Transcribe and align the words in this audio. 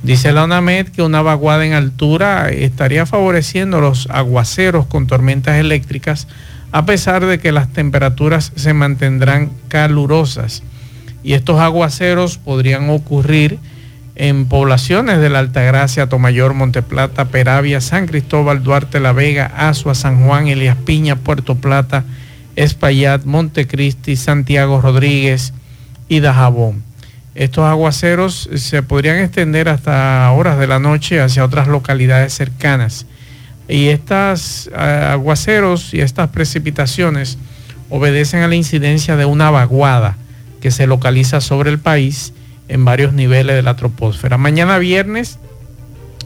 Dice 0.05 0.33
la 0.33 0.43
UNAMED 0.43 0.89
que 0.89 1.01
una 1.01 1.23
vaguada 1.23 1.65
en 1.65 1.73
altura 1.73 2.49
estaría 2.51 3.07
favoreciendo 3.07 3.81
los 3.81 4.07
aguaceros 4.11 4.85
con 4.85 5.07
tormentas 5.07 5.55
eléctricas 5.55 6.27
a 6.71 6.85
pesar 6.85 7.25
de 7.25 7.39
que 7.39 7.51
las 7.51 7.73
temperaturas 7.73 8.51
se 8.55 8.75
mantendrán 8.75 9.49
calurosas. 9.67 10.61
Y 11.23 11.33
estos 11.33 11.59
aguaceros 11.59 12.37
podrían 12.37 12.91
ocurrir 12.91 13.57
en 14.13 14.45
poblaciones 14.45 15.17
de 15.21 15.31
la 15.31 15.39
Altagracia, 15.39 16.07
Tomayor, 16.07 16.53
Monteplata, 16.53 17.25
Peravia, 17.25 17.81
San 17.81 18.05
Cristóbal, 18.05 18.61
Duarte, 18.61 18.99
La 18.99 19.11
Vega, 19.11 19.51
Azua, 19.57 19.95
San 19.95 20.23
Juan, 20.23 20.49
Elias 20.49 20.77
Piña, 20.85 21.15
Puerto 21.15 21.55
Plata, 21.55 22.03
Espaillat, 22.55 23.25
Montecristi, 23.25 24.17
Santiago 24.17 24.81
Rodríguez 24.81 25.51
y 26.07 26.19
Dajabón. 26.19 26.83
Estos 27.35 27.65
aguaceros 27.65 28.49
se 28.55 28.81
podrían 28.81 29.17
extender 29.17 29.67
hasta 29.67 30.31
horas 30.31 30.57
de 30.57 30.67
la 30.67 30.79
noche 30.79 31.19
hacia 31.19 31.43
otras 31.43 31.67
localidades 31.67 32.33
cercanas. 32.33 33.05
Y 33.67 33.87
estos 33.87 34.69
eh, 34.73 35.09
aguaceros 35.11 35.93
y 35.93 35.99
estas 35.99 36.29
precipitaciones 36.29 37.37
obedecen 37.89 38.41
a 38.41 38.47
la 38.47 38.55
incidencia 38.55 39.17
de 39.17 39.25
una 39.25 39.51
vaguada 39.51 40.15
que 40.61 40.71
se 40.71 40.87
localiza 40.87 41.41
sobre 41.41 41.71
el 41.71 41.79
país 41.79 42.33
en 42.69 42.85
varios 42.85 43.11
niveles 43.11 43.55
de 43.55 43.63
la 43.63 43.75
troposfera. 43.75 44.37
Mañana 44.37 44.77
viernes, 44.77 45.37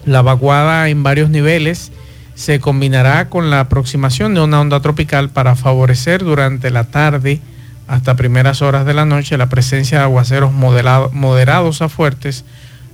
la 0.06 0.22
vaguada 0.22 0.90
en 0.90 1.02
varios 1.02 1.32
niveles 1.32 1.92
se 2.36 2.60
combinará 2.60 3.30
con 3.30 3.50
la 3.50 3.62
aproximación 3.62 4.36
de 4.36 4.42
una 4.42 4.62
onda 4.62 4.80
tropical 4.80 5.30
para 5.30 5.56
favorecer 5.56 6.24
durante 6.24 6.70
la 6.70 6.86
tarde 6.86 7.42
hasta 7.90 8.16
primeras 8.16 8.62
horas 8.62 8.86
de 8.86 8.94
la 8.94 9.06
noche 9.06 9.36
la 9.38 9.50
presencia 9.50 9.98
de 9.98 10.04
aguaceros 10.04 10.54
moderados 10.54 11.82
a 11.82 11.90
fuertes 11.90 12.46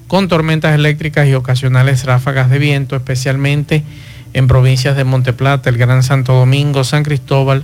con 0.07 0.29
tormentas 0.29 0.73
eléctricas 0.73 1.27
y 1.27 1.33
ocasionales 1.33 2.05
ráfagas 2.05 2.49
de 2.49 2.59
viento, 2.59 2.95
especialmente 2.95 3.83
en 4.33 4.47
provincias 4.47 4.95
de 4.95 5.03
Monteplata, 5.03 5.69
el 5.69 5.77
Gran 5.77 6.02
Santo 6.02 6.33
Domingo, 6.33 6.83
San 6.85 7.03
Cristóbal, 7.03 7.63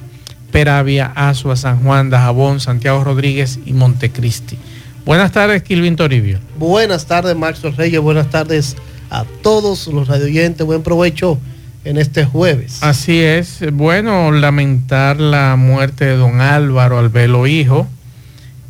Peravia, 0.51 1.11
Azua, 1.15 1.55
San 1.55 1.81
Juan, 1.83 2.09
Dajabón, 2.09 2.59
Santiago 2.59 3.03
Rodríguez 3.03 3.59
y 3.65 3.71
Montecristi. 3.73 4.57
Buenas 5.05 5.31
tardes, 5.31 5.63
Kilvin 5.63 5.95
Toribio. 5.95 6.39
Buenas 6.57 7.05
tardes, 7.05 7.35
Maxwell 7.35 7.75
Reyes. 7.77 8.01
Buenas 8.01 8.29
radioyentes. 8.29 8.75
a 9.09 9.23
todos 9.41 9.87
los 9.87 10.07
radioyentes. 10.07 10.65
Buen 10.65 10.83
provecho 10.83 11.39
en 11.83 11.97
este 11.97 12.25
jueves. 12.25 12.83
Así 12.83 13.19
es. 13.19 13.63
Bueno, 13.73 14.31
lamentar 14.31 15.19
la 15.19 15.55
muerte 15.55 16.05
de 16.05 16.17
don 16.17 16.41
Álvaro 16.41 16.99
Albelo 16.99 17.47
Hijo, 17.47 17.87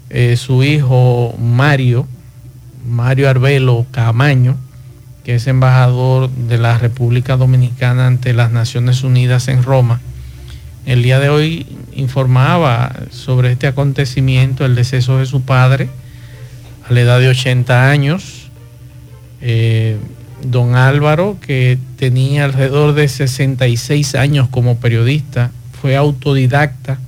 eh, 0.09 0.38
su 0.38 0.63
hijo 0.63 1.36
Mario, 1.40 2.08
Mario 2.88 3.30
Arbelo 3.30 3.86
Camaño, 3.91 4.58
que 5.24 5.36
es 5.36 5.47
embajador 5.47 6.30
de 6.30 6.58
la 6.58 6.78
República 6.78 7.38
Dominicana 7.38 8.08
ante 8.08 8.34
las 8.34 8.52
Naciones 8.52 9.03
Unidas 9.03 9.47
en 9.47 9.63
Roma. 9.63 10.00
El 10.86 11.03
día 11.03 11.19
de 11.19 11.30
hoy 11.30 11.68
informaba 11.94 12.96
sobre 13.12 13.52
este 13.52 13.68
acontecimiento, 13.68 14.66
el 14.66 14.74
deceso 14.74 15.19
de 15.19 15.28
su 15.28 15.44
padre, 15.44 15.90
a 16.90 16.94
la 16.94 17.02
edad 17.02 17.19
de 17.19 17.28
80 17.28 17.90
años. 17.90 18.50
Eh, 19.41 19.97
don 20.44 20.75
Álvaro, 20.75 21.38
que 21.41 21.78
tenía 21.97 22.46
alrededor 22.46 22.94
de 22.94 23.07
66 23.07 24.16
años 24.16 24.47
como 24.50 24.78
periodista, 24.78 25.52
fue 25.81 25.96
autodidacta 25.96 27.00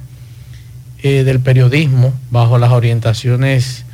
eh, 1.02 1.24
del 1.24 1.40
periodismo 1.40 2.14
bajo 2.32 2.58
las 2.58 2.72
orientaciones 2.72 3.86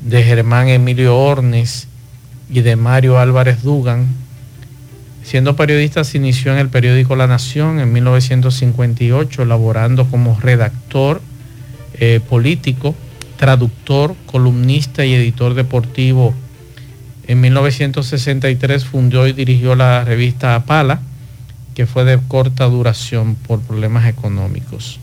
de 0.00 0.22
Germán 0.22 0.68
Emilio 0.68 1.16
Ornes 1.16 1.88
y 2.50 2.60
de 2.60 2.76
Mario 2.76 3.18
Álvarez 3.18 3.62
Dugan. 3.62 4.06
Siendo 5.22 5.56
periodista 5.56 6.04
se 6.04 6.18
inició 6.18 6.52
en 6.52 6.58
el 6.58 6.68
periódico 6.68 7.16
La 7.16 7.26
Nación 7.26 7.80
en 7.80 7.92
1958, 7.92 9.44
laborando 9.44 10.06
como 10.08 10.38
redactor 10.38 11.20
eh, 11.94 12.20
político, 12.28 12.94
traductor, 13.36 14.14
columnista 14.26 15.04
y 15.04 15.14
editor 15.14 15.54
deportivo 15.54 16.34
en 17.28 17.40
1963 17.40 18.84
fundó 18.84 19.26
y 19.26 19.32
dirigió 19.32 19.74
la 19.74 20.04
revista 20.04 20.54
Apala, 20.54 21.00
que 21.74 21.86
fue 21.86 22.04
de 22.04 22.18
corta 22.28 22.64
duración 22.66 23.34
por 23.34 23.60
problemas 23.60 24.06
económicos. 24.06 25.00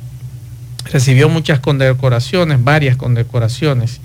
Recibió 0.92 1.30
muchas 1.30 1.60
condecoraciones, 1.60 2.64
varias 2.64 2.96
condecoraciones, 2.96 4.00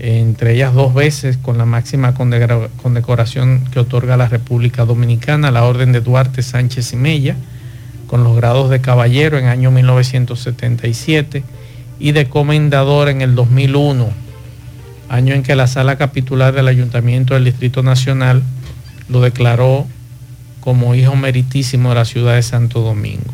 entre 0.00 0.54
ellas 0.54 0.74
dos 0.74 0.94
veces 0.94 1.36
con 1.36 1.56
la 1.56 1.64
máxima 1.64 2.14
condecoración 2.14 3.64
que 3.72 3.78
otorga 3.78 4.16
la 4.16 4.28
República 4.28 4.84
Dominicana, 4.84 5.50
la 5.50 5.64
Orden 5.64 5.92
de 5.92 6.00
Duarte 6.00 6.42
Sánchez 6.42 6.92
y 6.92 6.96
Mella, 6.96 7.36
con 8.08 8.24
los 8.24 8.36
grados 8.36 8.68
de 8.70 8.80
caballero 8.80 9.38
en 9.38 9.46
año 9.46 9.70
1977 9.70 11.44
y 12.00 12.12
de 12.12 12.28
comendador 12.28 13.08
en 13.08 13.22
el 13.22 13.34
2001 13.34 14.23
año 15.08 15.34
en 15.34 15.42
que 15.42 15.54
la 15.54 15.66
sala 15.66 15.96
capitular 15.96 16.54
del 16.54 16.68
Ayuntamiento 16.68 17.34
del 17.34 17.44
Distrito 17.44 17.82
Nacional 17.82 18.42
lo 19.08 19.20
declaró 19.20 19.86
como 20.60 20.94
hijo 20.94 21.14
meritísimo 21.14 21.90
de 21.90 21.94
la 21.96 22.04
ciudad 22.04 22.34
de 22.34 22.42
Santo 22.42 22.80
Domingo. 22.80 23.32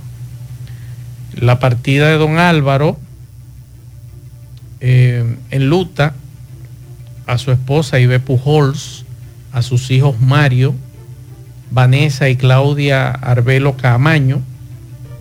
La 1.34 1.60
partida 1.60 2.08
de 2.08 2.18
don 2.18 2.38
Álvaro 2.38 2.98
eh, 4.80 5.36
en 5.50 5.68
luta 5.68 6.14
a 7.26 7.38
su 7.38 7.52
esposa 7.52 8.00
Ibe 8.00 8.18
Pujols, 8.18 9.04
a 9.52 9.62
sus 9.62 9.90
hijos 9.90 10.20
Mario, 10.20 10.74
Vanessa 11.70 12.28
y 12.28 12.36
Claudia 12.36 13.10
Arbelo 13.10 13.76
Camaño 13.76 14.42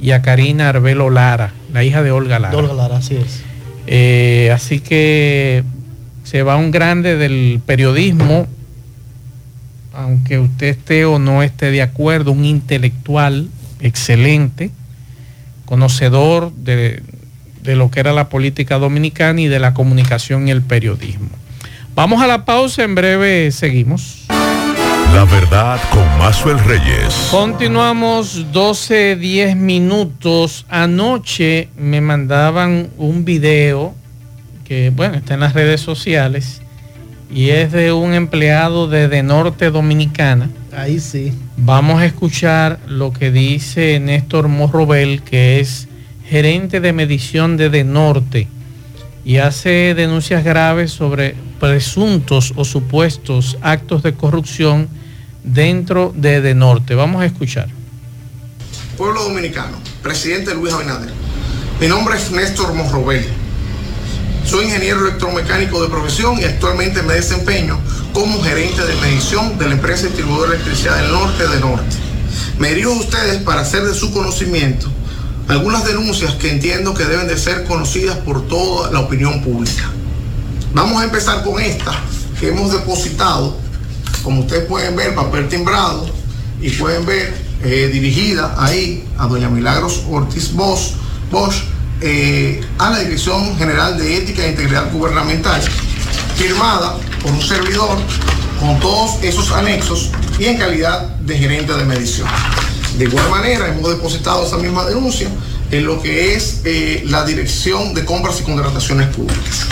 y 0.02 0.12
a 0.12 0.22
Karina 0.22 0.70
Arbelo 0.70 1.09
Lara, 1.09 1.54
la 1.72 1.84
hija 1.84 2.02
de 2.02 2.12
Olga 2.12 2.40
Lara. 2.40 2.58
Olga 2.58 2.74
Lara, 2.74 2.98
así 2.98 3.16
es. 3.16 3.44
Eh, 3.86 4.52
así 4.54 4.80
que 4.80 5.64
se 6.29 6.44
va 6.44 6.57
un 6.57 6.69
grande 6.69 7.16
del 7.16 7.59
periodismo, 7.66 8.45
aunque 9.95 10.38
usted 10.38 10.67
esté 10.67 11.06
o 11.06 11.17
no 11.17 11.41
esté 11.41 11.72
de 11.72 11.81
acuerdo, 11.81 12.34
un 12.34 12.45
intelectual 12.45 13.47
excelente, 13.79 14.69
conocedor 15.66 16.53
de, 16.53 17.01
lo 17.63 17.90
que 17.90 18.00
era 18.00 18.13
la 18.13 18.29
política 18.29 18.78
dominicana 18.78 19.41
y 19.41 19.47
de 19.47 19.57
la 19.57 19.73
comunicación 19.73 20.47
y 20.47 20.51
el 20.51 20.62
periodismo. 20.62 21.29
Vamos 21.96 22.22
a 22.22 22.28
la 22.28 22.46
pausa, 22.46 22.84
en 22.84 22.93
breve 22.93 23.52
seguimos. 23.52 24.25
La 25.16 25.25
verdad 25.25 25.79
con 25.90 26.52
el 26.52 26.59
Reyes. 26.59 27.29
Continuamos 27.32 28.52
12, 28.52 29.16
10 29.16 29.55
minutos. 29.55 30.67
Anoche 30.70 31.70
me 31.75 32.02
mandaban 32.02 32.91
un 32.97 33.25
video 33.25 33.96
que 34.70 34.92
bueno, 34.92 35.16
está 35.16 35.34
en 35.34 35.40
las 35.40 35.54
redes 35.54 35.82
sociales 35.82 36.62
y 37.34 37.50
es 37.50 37.72
de 37.72 37.92
un 37.92 38.14
empleado 38.14 38.88
de 38.88 39.08
De 39.08 39.24
Norte 39.24 39.72
Dominicana. 39.72 40.48
Ahí 40.72 41.00
sí. 41.00 41.34
Vamos 41.58 42.00
a 42.00 42.06
escuchar 42.06 42.80
lo 42.88 43.12
que 43.12 43.32
dice 43.32 44.00
Néstor 44.00 44.48
Morrobel, 44.48 45.24
que 45.24 45.60
es 45.60 45.88
gerente 46.24 46.82
de 46.82 46.94
medición 46.94 47.58
de 47.58 47.72
De 47.72 47.84
Norte 47.84 48.48
y 49.26 49.38
hace 49.38 49.96
denuncias 49.96 50.44
graves 50.44 50.92
sobre 50.92 51.34
presuntos 51.60 52.54
o 52.56 52.64
supuestos 52.64 53.58
actos 53.62 54.04
de 54.04 54.14
corrupción 54.14 54.88
dentro 55.44 56.14
de 56.16 56.42
De 56.42 56.54
Norte. 56.54 56.94
Vamos 56.94 57.24
a 57.24 57.26
escuchar. 57.26 57.70
Pueblo 58.98 59.24
Dominicano, 59.24 59.80
presidente 60.04 60.54
Luis 60.54 60.72
Abinader. 60.72 61.10
Mi 61.82 61.88
nombre 61.88 62.18
es 62.18 62.30
Néstor 62.30 62.76
Morrobel 62.76 63.26
Soy 64.49 64.66
ingeniero 64.66 65.05
electromecánico 65.05 65.79
de 65.79 65.90
profesión 65.90 66.40
y 66.40 66.43
actualmente 66.43 67.03
me 67.03 67.13
desempeño 67.13 67.79
como 68.13 68.41
gerente 68.41 68.84
de 68.84 68.96
medición 68.96 69.59
de 69.59 69.67
la 69.67 69.75
empresa 69.75 70.07
distribuidora 70.07 70.49
de 70.49 70.55
electricidad 70.55 70.97
del 71.03 71.11
norte 71.11 71.47
de 71.47 71.59
Norte. 71.59 71.96
Me 72.57 72.69
dirijo 72.69 72.93
a 72.93 72.97
ustedes 72.97 73.43
para 73.43 73.61
hacer 73.61 73.84
de 73.84 73.93
su 73.93 74.11
conocimiento 74.11 74.90
algunas 75.47 75.85
denuncias 75.85 76.34
que 76.34 76.49
entiendo 76.49 76.96
que 76.96 77.05
deben 77.05 77.28
de 77.28 77.37
ser 77.37 77.66
conocidas 77.66 78.17
por 78.17 78.47
toda 78.47 78.90
la 78.90 79.01
opinión 79.01 79.43
pública. 79.43 79.87
Vamos 80.73 80.99
a 80.99 81.05
empezar 81.05 81.43
con 81.43 81.61
esta 81.61 82.01
que 82.40 82.47
hemos 82.49 82.72
depositado, 82.72 83.55
como 84.23 84.41
ustedes 84.41 84.66
pueden 84.66 84.96
ver, 84.96 85.13
papel 85.13 85.47
timbrado 85.47 86.09
y 86.59 86.72
pueden 86.72 87.05
ver 87.05 87.35
eh, 87.63 87.87
dirigida 87.93 88.55
ahí 88.57 89.07
a 89.16 89.28
doña 89.28 89.47
Milagros 89.47 90.05
Ortiz 90.09 90.51
Bosch, 90.53 90.93
Bosch 91.29 91.66
eh, 92.01 92.61
a 92.78 92.90
la 92.91 92.99
Dirección 92.99 93.57
General 93.57 93.97
de 93.97 94.17
Ética 94.17 94.46
e 94.46 94.51
Integridad 94.51 94.91
Gubernamental, 94.91 95.61
firmada 96.35 96.96
por 97.22 97.31
un 97.31 97.41
servidor 97.41 97.97
con 98.59 98.79
todos 98.79 99.23
esos 99.23 99.51
anexos 99.51 100.11
y 100.37 100.46
en 100.46 100.57
calidad 100.57 101.01
de 101.19 101.37
gerente 101.37 101.73
de 101.73 101.84
medición. 101.85 102.28
De 102.97 103.05
igual 103.05 103.29
manera, 103.29 103.67
hemos 103.67 103.90
depositado 103.90 104.46
esa 104.46 104.57
misma 104.57 104.85
denuncia 104.85 105.29
en 105.72 105.85
lo 105.85 106.01
que 106.01 106.35
es 106.35 106.61
eh, 106.66 107.03
la 107.07 107.25
Dirección 107.25 107.93
de 107.93 108.05
Compras 108.05 108.41
y 108.41 108.43
Contrataciones 108.43 109.07
Públicas. 109.16 109.67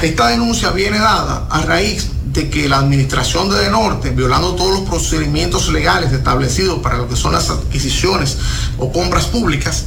Esta 0.00 0.28
denuncia 0.28 0.70
viene 0.70 0.98
dada 0.98 1.46
a 1.50 1.62
raíz 1.62 2.08
de 2.32 2.48
que 2.48 2.68
la 2.68 2.78
administración 2.78 3.50
de 3.50 3.70
Norte, 3.70 4.10
violando 4.10 4.54
todos 4.54 4.80
los 4.80 4.88
procedimientos 4.88 5.68
legales 5.68 6.12
establecidos 6.12 6.80
para 6.80 6.96
lo 6.96 7.08
que 7.08 7.16
son 7.16 7.32
las 7.32 7.50
adquisiciones 7.50 8.38
o 8.78 8.90
compras 8.90 9.26
públicas, 9.26 9.84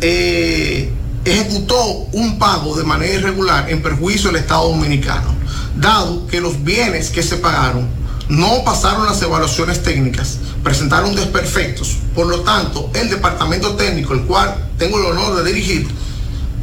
eh, 0.00 0.92
ejecutó 1.24 2.06
un 2.12 2.38
pago 2.38 2.76
de 2.76 2.84
manera 2.84 3.14
irregular 3.14 3.70
en 3.70 3.82
perjuicio 3.82 4.30
del 4.30 4.40
Estado 4.40 4.68
Dominicano, 4.68 5.34
dado 5.76 6.26
que 6.26 6.40
los 6.40 6.62
bienes 6.64 7.10
que 7.10 7.22
se 7.22 7.36
pagaron 7.36 7.88
no 8.28 8.62
pasaron 8.64 9.06
las 9.06 9.20
evaluaciones 9.22 9.82
técnicas, 9.82 10.38
presentaron 10.62 11.14
desperfectos. 11.14 11.98
Por 12.14 12.28
lo 12.28 12.40
tanto, 12.40 12.90
el 12.94 13.10
departamento 13.10 13.74
técnico, 13.74 14.14
el 14.14 14.22
cual 14.22 14.70
tengo 14.78 14.98
el 14.98 15.06
honor 15.06 15.36
de 15.36 15.52
dirigir, 15.52 15.88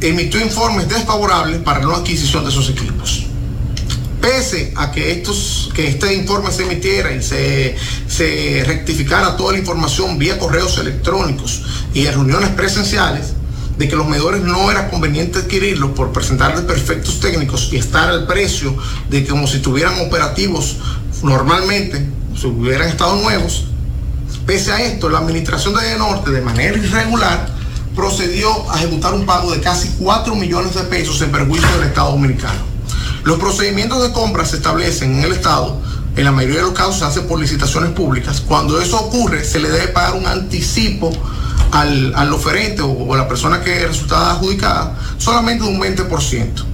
emitió 0.00 0.40
informes 0.40 0.88
desfavorables 0.88 1.60
para 1.60 1.84
la 1.84 1.96
adquisición 1.96 2.44
de 2.44 2.50
esos 2.50 2.70
equipos. 2.70 3.27
Pese 4.20 4.72
a 4.76 4.90
que, 4.90 5.12
estos, 5.12 5.70
que 5.74 5.88
este 5.88 6.14
informe 6.14 6.50
se 6.50 6.64
emitiera 6.64 7.12
y 7.12 7.22
se, 7.22 7.76
se 8.08 8.64
rectificara 8.66 9.36
toda 9.36 9.52
la 9.52 9.58
información 9.58 10.18
vía 10.18 10.38
correos 10.38 10.78
electrónicos 10.78 11.62
y 11.94 12.06
en 12.06 12.14
reuniones 12.14 12.50
presenciales, 12.50 13.34
de 13.78 13.88
que 13.88 13.94
los 13.94 14.08
medidores 14.08 14.42
no 14.42 14.70
era 14.70 14.90
conveniente 14.90 15.38
adquirirlos 15.38 15.92
por 15.92 16.12
presentar 16.12 16.66
perfectos 16.66 17.20
técnicos 17.20 17.68
y 17.72 17.76
estar 17.76 18.08
al 18.08 18.26
precio 18.26 18.76
de 19.08 19.24
como 19.24 19.46
si 19.46 19.58
estuvieran 19.58 20.00
operativos 20.00 20.76
normalmente, 21.22 22.04
si 22.36 22.46
hubieran 22.46 22.88
estado 22.88 23.16
nuevos. 23.16 23.66
Pese 24.46 24.72
a 24.72 24.82
esto, 24.82 25.08
la 25.08 25.18
administración 25.18 25.74
de 25.74 25.96
Norte, 25.96 26.30
de 26.30 26.40
manera 26.40 26.76
irregular, 26.76 27.48
procedió 27.94 28.70
a 28.70 28.78
ejecutar 28.78 29.14
un 29.14 29.26
pago 29.26 29.52
de 29.52 29.60
casi 29.60 29.90
4 29.98 30.34
millones 30.34 30.74
de 30.74 30.82
pesos 30.82 31.20
en 31.22 31.30
perjuicio 31.30 31.68
del 31.78 31.88
Estado 31.88 32.12
Dominicano. 32.12 32.77
Los 33.24 33.38
procedimientos 33.38 34.02
de 34.02 34.12
compra 34.12 34.44
se 34.44 34.56
establecen 34.56 35.18
en 35.18 35.24
el 35.24 35.32
Estado, 35.32 35.80
en 36.16 36.24
la 36.24 36.32
mayoría 36.32 36.56
de 36.58 36.62
los 36.62 36.72
casos 36.72 36.98
se 36.98 37.04
hace 37.04 37.20
por 37.20 37.38
licitaciones 37.38 37.92
públicas. 37.92 38.40
Cuando 38.40 38.80
eso 38.80 38.98
ocurre, 38.98 39.44
se 39.44 39.60
le 39.60 39.68
debe 39.68 39.88
pagar 39.88 40.14
un 40.14 40.26
anticipo 40.26 41.12
al, 41.70 42.12
al 42.14 42.32
oferente 42.32 42.82
o, 42.82 43.14
a 43.14 43.16
la 43.16 43.28
persona 43.28 43.62
que 43.62 43.86
resulta 43.86 44.32
adjudicada 44.32 44.98
solamente 45.18 45.64
de 45.64 45.70
un 45.70 45.80
20%. 45.80 46.64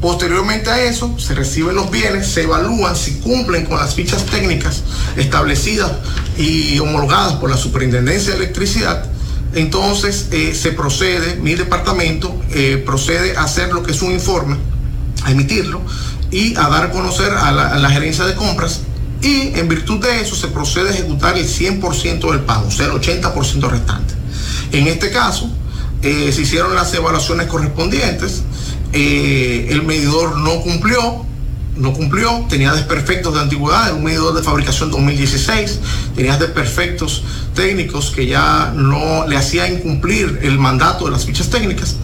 Posteriormente 0.00 0.70
a 0.70 0.82
eso, 0.82 1.18
se 1.18 1.34
reciben 1.34 1.74
los 1.74 1.90
bienes, 1.90 2.28
se 2.28 2.42
evalúan 2.42 2.94
si 2.94 3.18
cumplen 3.18 3.66
con 3.66 3.78
las 3.78 3.94
fichas 3.94 4.24
técnicas 4.26 4.82
establecidas 5.16 5.90
y 6.36 6.78
homologadas 6.78 7.34
por 7.34 7.50
la 7.50 7.56
Superintendencia 7.56 8.32
de 8.32 8.38
Electricidad. 8.38 9.04
Entonces 9.54 10.28
eh, 10.30 10.54
se 10.54 10.72
procede, 10.72 11.36
mi 11.36 11.54
departamento 11.54 12.34
eh, 12.50 12.82
procede 12.84 13.36
a 13.36 13.44
hacer 13.44 13.72
lo 13.72 13.82
que 13.82 13.92
es 13.92 14.02
un 14.02 14.12
informe, 14.12 14.56
a 15.24 15.30
emitirlo 15.30 15.80
y 16.30 16.56
a 16.56 16.68
dar 16.68 16.84
a 16.84 16.90
conocer 16.90 17.32
a 17.32 17.52
la, 17.52 17.90
gerencia 17.90 18.24
de 18.24 18.34
compras 18.34 18.80
y 19.20 19.58
en 19.58 19.68
virtud 19.68 19.98
de 19.98 20.20
eso 20.20 20.36
se 20.36 20.48
procede 20.48 20.90
a 20.90 20.92
ejecutar 20.92 21.36
el 21.36 21.46
100% 21.46 22.30
del 22.30 22.40
pago, 22.40 22.68
o 22.68 22.70
sea, 22.70 22.86
el 22.86 22.92
80% 22.92 23.68
restante. 23.68 24.14
En 24.72 24.86
este 24.86 25.10
caso, 25.10 25.50
eh, 26.02 26.30
se 26.32 26.42
hicieron 26.42 26.74
las 26.74 26.92
evaluaciones 26.94 27.48
correspondientes, 27.48 28.42
eh, 28.92 29.66
el 29.70 29.82
medidor 29.82 30.38
no 30.38 30.60
cumplió, 30.60 31.26
no 31.78 31.92
cumplió, 31.92 32.46
tenía 32.48 32.72
desperfectos 32.72 33.34
de 33.34 33.40
antigüedad, 33.40 33.94
un 33.94 34.04
medidor 34.04 34.34
de 34.34 34.42
fabricación 34.42 34.90
2016, 34.90 35.80
tenía 36.14 36.36
desperfectos 36.36 37.22
técnicos 37.54 38.10
que 38.10 38.26
ya 38.26 38.72
no 38.74 39.26
le 39.26 39.36
hacía 39.36 39.68
incumplir 39.68 40.40
el 40.42 40.58
mandato 40.58 41.06
de 41.06 41.12
las 41.12 41.24
fichas 41.24 41.48
técnicas. 41.48 41.96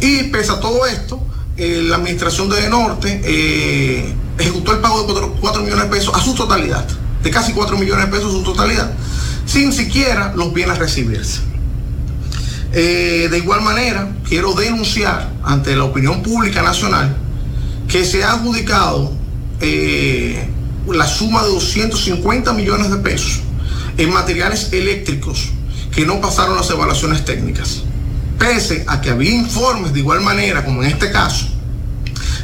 Y 0.00 0.24
pese 0.24 0.52
a 0.52 0.60
todo 0.60 0.86
esto, 0.86 1.20
eh, 1.60 1.82
la 1.82 1.96
administración 1.96 2.48
de 2.48 2.70
Norte 2.70 3.20
eh, 3.24 4.14
ejecutó 4.38 4.72
el 4.72 4.78
pago 4.78 5.00
de 5.00 5.12
4, 5.12 5.36
4 5.40 5.62
millones 5.62 5.84
de 5.86 5.90
pesos 5.90 6.14
a 6.14 6.20
su 6.20 6.32
totalidad, 6.32 6.86
de 7.20 7.30
casi 7.32 7.52
4 7.52 7.76
millones 7.76 8.06
de 8.06 8.12
pesos 8.12 8.32
a 8.32 8.38
su 8.38 8.44
totalidad, 8.44 8.92
sin 9.44 9.72
siquiera 9.72 10.32
los 10.36 10.54
bienes 10.54 10.78
recibirse. 10.78 11.40
Eh, 12.72 13.26
de 13.28 13.38
igual 13.38 13.62
manera, 13.62 14.08
quiero 14.28 14.52
denunciar 14.52 15.32
ante 15.42 15.74
la 15.74 15.82
opinión 15.82 16.22
pública 16.22 16.62
nacional 16.62 17.16
que 17.88 18.04
se 18.04 18.22
ha 18.22 18.34
adjudicado 18.34 19.12
la 19.60 21.06
suma 21.08 21.42
de 21.42 21.48
250 21.48 22.52
millones 22.52 22.88
de 22.88 22.98
pesos 22.98 23.40
en 23.96 24.12
materiales 24.12 24.72
eléctricos 24.72 25.48
que 25.90 26.06
no 26.06 26.20
pasaron 26.20 26.54
las 26.54 26.70
evaluaciones 26.70 27.24
técnicas. 27.24 27.82
Pese 28.38 28.84
a 28.86 29.00
que 29.00 29.10
había 29.10 29.32
informes 29.32 29.92
de 29.92 30.00
igual 30.00 30.20
manera, 30.20 30.64
como 30.64 30.82
en 30.82 30.90
este 30.90 31.10
caso, 31.10 31.46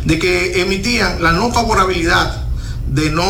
de 0.05 0.19
que 0.19 0.61
emitían 0.61 1.23
la 1.23 1.33
no 1.33 1.53
favorabilidad 1.53 2.45
de 2.89 3.11
no, 3.11 3.25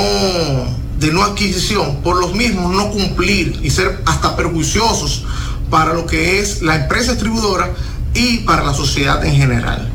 de 0.99 1.13
no 1.13 1.23
adquisición 1.23 2.03
por 2.03 2.19
los 2.19 2.35
mismos 2.35 2.75
no 2.75 2.91
cumplir 2.91 3.61
y 3.63 3.71
ser 3.71 4.03
hasta 4.07 4.37
perjuiciosos 4.37 5.25
para 5.71 5.95
lo 5.95 6.07
que 6.07 6.41
es 6.41 6.63
la 6.63 6.77
empresa 6.77 7.13
distribuidora 7.13 7.73
y 8.15 8.39
para 8.39 8.65
la 8.65 8.75
sociedad 8.75 9.25
en 9.25 9.37
general. 9.37 9.91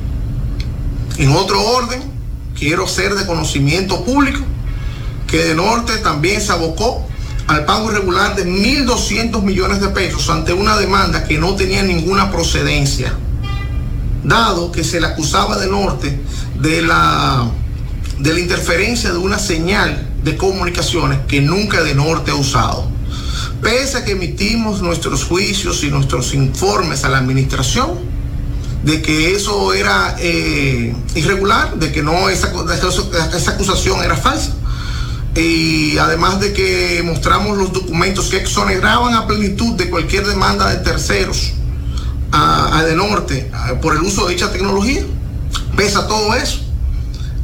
En 1.18 1.31
otro 1.36 1.62
orden, 1.62 2.01
quiero 2.57 2.88
ser 2.88 3.15
de 3.15 3.25
conocimiento 3.25 4.03
público 4.05 4.41
que 5.27 5.44
de 5.44 5.55
Norte 5.55 5.98
también 5.98 6.41
se 6.41 6.51
abocó 6.51 7.09
al 7.50 7.65
pago 7.65 7.91
irregular 7.91 8.36
de 8.36 8.46
1.200 8.46 9.41
millones 9.41 9.82
de 9.82 9.88
pesos 9.89 10.29
ante 10.29 10.53
una 10.53 10.77
demanda 10.77 11.24
que 11.24 11.39
no 11.39 11.56
tenía 11.56 11.82
ninguna 11.82 12.32
procedencia, 12.32 13.12
dado 14.24 14.72
que 14.72 14.84
se 14.84 15.01
le 15.01 15.08
acusaba 15.08 15.58
de 15.58 15.65
Norte 15.65 16.22
de 16.60 16.84
la, 16.84 17.50
de 18.20 18.34
la 18.36 18.39
interferencia 18.39 19.12
de 19.12 19.18
una 19.18 19.39
señal 19.39 20.08
de 20.24 20.38
comunicaciones 20.38 21.22
que 21.27 21.41
nunca 21.41 21.82
de 21.82 21.96
Norte 21.96 22.29
ha 22.29 22.36
usado. 22.36 22.88
Pese 23.63 23.98
a 23.98 24.06
que 24.06 24.12
emitimos 24.12 24.84
nuestros 24.84 25.24
juicios 25.24 25.84
y 25.84 25.89
nuestros 25.89 26.36
informes 26.36 27.03
a 27.03 27.10
la 27.10 27.18
administración, 27.18 27.98
de 28.84 29.01
que 29.01 29.34
eso 29.34 29.74
era 29.74 30.15
eh, 30.20 30.96
irregular, 31.15 31.79
de 31.79 31.91
que 31.91 32.03
no 32.03 32.29
esa, 32.29 32.53
esa 33.36 33.51
acusación 33.51 34.03
era 34.03 34.15
falsa. 34.15 34.53
Y 35.36 35.98
además 35.98 36.39
de 36.39 36.53
que 36.53 37.01
mostramos 37.05 37.57
los 37.57 37.71
documentos 37.71 38.29
que 38.29 38.38
exoneraban 38.38 39.13
a 39.13 39.27
plenitud 39.27 39.75
de 39.75 39.89
cualquier 39.89 40.25
demanda 40.25 40.69
de 40.69 40.77
terceros 40.77 41.53
a, 42.31 42.79
a 42.79 42.83
de 42.83 42.95
Norte 42.95 43.50
a, 43.53 43.79
por 43.79 43.95
el 43.95 44.01
uso 44.01 44.25
de 44.25 44.33
dicha 44.33 44.51
tecnología. 44.51 45.03
Pese 45.75 45.98
a 45.98 46.07
todo 46.07 46.33
eso, 46.36 46.59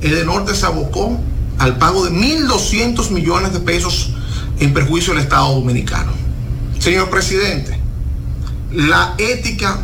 el 0.01 0.15
de 0.15 0.25
Norte 0.25 0.55
se 0.55 0.65
abocó 0.65 1.19
al 1.57 1.77
pago 1.77 2.05
de 2.05 2.11
1.200 2.11 3.11
millones 3.11 3.53
de 3.53 3.59
pesos 3.59 4.11
en 4.59 4.73
perjuicio 4.73 5.13
del 5.13 5.23
Estado 5.23 5.53
Dominicano. 5.55 6.11
Señor 6.79 7.09
presidente, 7.09 7.79
la 8.71 9.15
ética, 9.17 9.79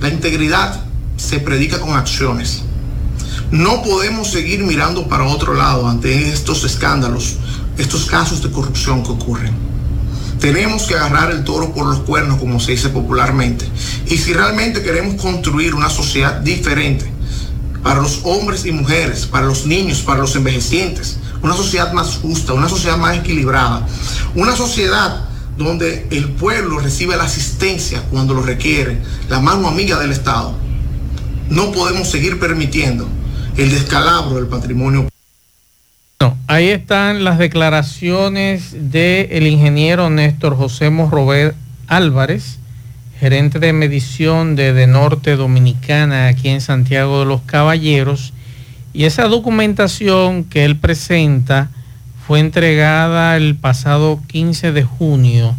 la 0.00 0.08
integridad 0.08 0.80
se 1.16 1.40
predica 1.40 1.80
con 1.80 1.96
acciones. 1.96 2.62
No 3.52 3.80
podemos 3.82 4.32
seguir 4.32 4.64
mirando 4.64 5.06
para 5.06 5.24
otro 5.24 5.54
lado 5.54 5.88
ante 5.88 6.32
estos 6.32 6.64
escándalos, 6.64 7.36
estos 7.78 8.06
casos 8.06 8.42
de 8.42 8.50
corrupción 8.50 9.04
que 9.04 9.12
ocurren. 9.12 9.54
Tenemos 10.40 10.82
que 10.82 10.96
agarrar 10.96 11.30
el 11.30 11.44
toro 11.44 11.72
por 11.72 11.86
los 11.86 12.00
cuernos, 12.00 12.40
como 12.40 12.58
se 12.58 12.72
dice 12.72 12.88
popularmente. 12.88 13.64
Y 14.08 14.16
si 14.16 14.32
realmente 14.32 14.82
queremos 14.82 15.20
construir 15.22 15.76
una 15.76 15.88
sociedad 15.88 16.40
diferente 16.40 17.08
para 17.84 18.02
los 18.02 18.20
hombres 18.24 18.66
y 18.66 18.72
mujeres, 18.72 19.26
para 19.26 19.46
los 19.46 19.64
niños, 19.64 20.00
para 20.00 20.20
los 20.20 20.34
envejecientes, 20.34 21.18
una 21.40 21.54
sociedad 21.54 21.92
más 21.92 22.16
justa, 22.16 22.52
una 22.52 22.68
sociedad 22.68 22.96
más 22.96 23.16
equilibrada, 23.16 23.86
una 24.34 24.56
sociedad 24.56 25.24
donde 25.56 26.08
el 26.10 26.30
pueblo 26.30 26.80
recibe 26.80 27.16
la 27.16 27.24
asistencia 27.24 28.02
cuando 28.10 28.34
lo 28.34 28.42
requiere, 28.42 29.00
la 29.28 29.38
mano 29.38 29.68
amiga 29.68 30.00
del 30.00 30.10
Estado. 30.10 30.52
No 31.48 31.70
podemos 31.70 32.10
seguir 32.10 32.40
permitiendo 32.40 33.08
el 33.56 33.70
descalabro 33.70 34.36
del 34.36 34.46
patrimonio. 34.46 35.08
No, 36.20 36.36
ahí 36.46 36.68
están 36.68 37.24
las 37.24 37.38
declaraciones 37.38 38.74
del 38.90 39.46
ingeniero 39.46 40.10
Néstor 40.10 40.56
José 40.56 40.90
Morrover 40.90 41.54
Álvarez, 41.86 42.58
gerente 43.18 43.58
de 43.58 43.72
medición 43.72 44.56
de, 44.56 44.72
de 44.72 44.86
Norte 44.86 45.36
Dominicana 45.36 46.28
aquí 46.28 46.48
en 46.48 46.60
Santiago 46.60 47.20
de 47.20 47.26
los 47.26 47.42
Caballeros. 47.42 48.32
Y 48.92 49.04
esa 49.04 49.28
documentación 49.28 50.44
que 50.44 50.64
él 50.64 50.76
presenta 50.76 51.70
fue 52.26 52.40
entregada 52.40 53.36
el 53.36 53.54
pasado 53.54 54.20
15 54.26 54.72
de 54.72 54.82
junio 54.82 55.54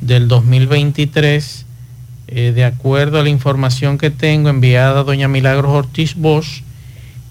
del 0.00 0.28
2023, 0.28 1.66
eh, 2.28 2.52
de 2.54 2.64
acuerdo 2.64 3.18
a 3.18 3.22
la 3.22 3.28
información 3.28 3.98
que 3.98 4.10
tengo 4.10 4.48
enviada 4.48 5.00
a 5.00 5.04
doña 5.04 5.28
Milagros 5.28 5.72
Ortiz 5.72 6.14
Bosch. 6.14 6.62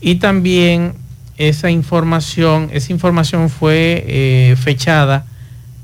Y 0.02 0.16
también 0.16 0.94
esa 1.38 1.70
información, 1.70 2.70
esa 2.72 2.92
información 2.92 3.50
fue 3.50 4.06
eh, 4.08 4.56
fechada 4.58 5.26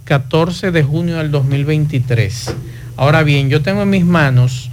14 0.06 0.72
de 0.72 0.84
junio 0.84 1.18
del 1.18 1.32
2023. 1.32 2.56
Ahora 2.98 3.24
bien, 3.24 3.50
yo 3.50 3.62
tengo 3.62 3.84
en 3.84 3.90
mis 3.90 4.06
manos 4.06 4.70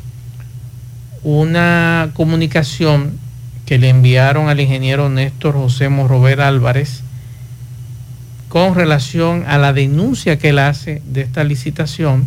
una 1.22 2.10
comunicación 2.14 3.18
que 3.66 3.78
le 3.78 3.88
enviaron 3.88 4.48
al 4.48 4.60
ingeniero 4.60 5.08
Néstor 5.08 5.54
José 5.54 5.88
Morrover 5.88 6.40
Álvarez 6.40 7.02
con 8.48 8.74
relación 8.74 9.44
a 9.46 9.58
la 9.58 9.72
denuncia 9.72 10.38
que 10.38 10.50
él 10.50 10.58
hace 10.58 11.02
de 11.06 11.22
esta 11.22 11.44
licitación. 11.44 12.26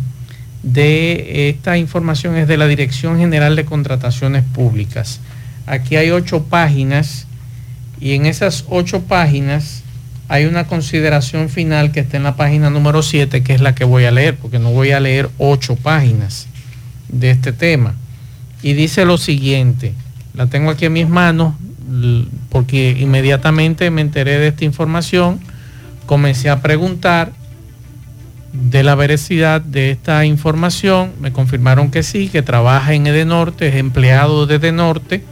De 0.62 1.48
esta 1.48 1.76
información 1.78 2.36
es 2.36 2.46
de 2.46 2.56
la 2.56 2.68
Dirección 2.68 3.18
General 3.18 3.56
de 3.56 3.64
Contrataciones 3.64 4.44
Públicas. 4.44 5.20
Aquí 5.66 5.96
hay 5.96 6.10
ocho 6.10 6.44
páginas 6.44 7.26
y 8.00 8.12
en 8.12 8.26
esas 8.26 8.64
ocho 8.68 9.02
páginas 9.02 9.82
hay 10.28 10.46
una 10.46 10.66
consideración 10.66 11.48
final 11.48 11.92
que 11.92 12.00
está 12.00 12.16
en 12.16 12.22
la 12.22 12.36
página 12.36 12.70
número 12.70 13.02
7, 13.02 13.42
que 13.42 13.54
es 13.54 13.60
la 13.60 13.74
que 13.74 13.84
voy 13.84 14.04
a 14.04 14.10
leer, 14.10 14.36
porque 14.36 14.58
no 14.58 14.70
voy 14.70 14.92
a 14.92 15.00
leer 15.00 15.28
ocho 15.38 15.76
páginas 15.76 16.46
de 17.08 17.30
este 17.30 17.52
tema. 17.52 17.94
Y 18.62 18.72
dice 18.72 19.04
lo 19.04 19.18
siguiente, 19.18 19.94
la 20.34 20.46
tengo 20.46 20.70
aquí 20.70 20.86
en 20.86 20.94
mis 20.94 21.08
manos, 21.08 21.54
porque 22.48 22.96
inmediatamente 22.98 23.90
me 23.90 24.00
enteré 24.00 24.38
de 24.38 24.48
esta 24.48 24.64
información 24.64 25.40
comencé 26.06 26.50
a 26.50 26.60
preguntar 26.60 27.32
de 28.52 28.82
la 28.82 28.94
veracidad 28.94 29.60
de 29.60 29.90
esta 29.90 30.24
información. 30.26 31.12
Me 31.20 31.32
confirmaron 31.32 31.90
que 31.90 32.02
sí, 32.02 32.28
que 32.28 32.42
trabaja 32.42 32.92
en 32.94 33.06
Edenorte, 33.06 33.68
es 33.68 33.76
empleado 33.76 34.46
de 34.46 34.56
Edenorte 34.56 35.24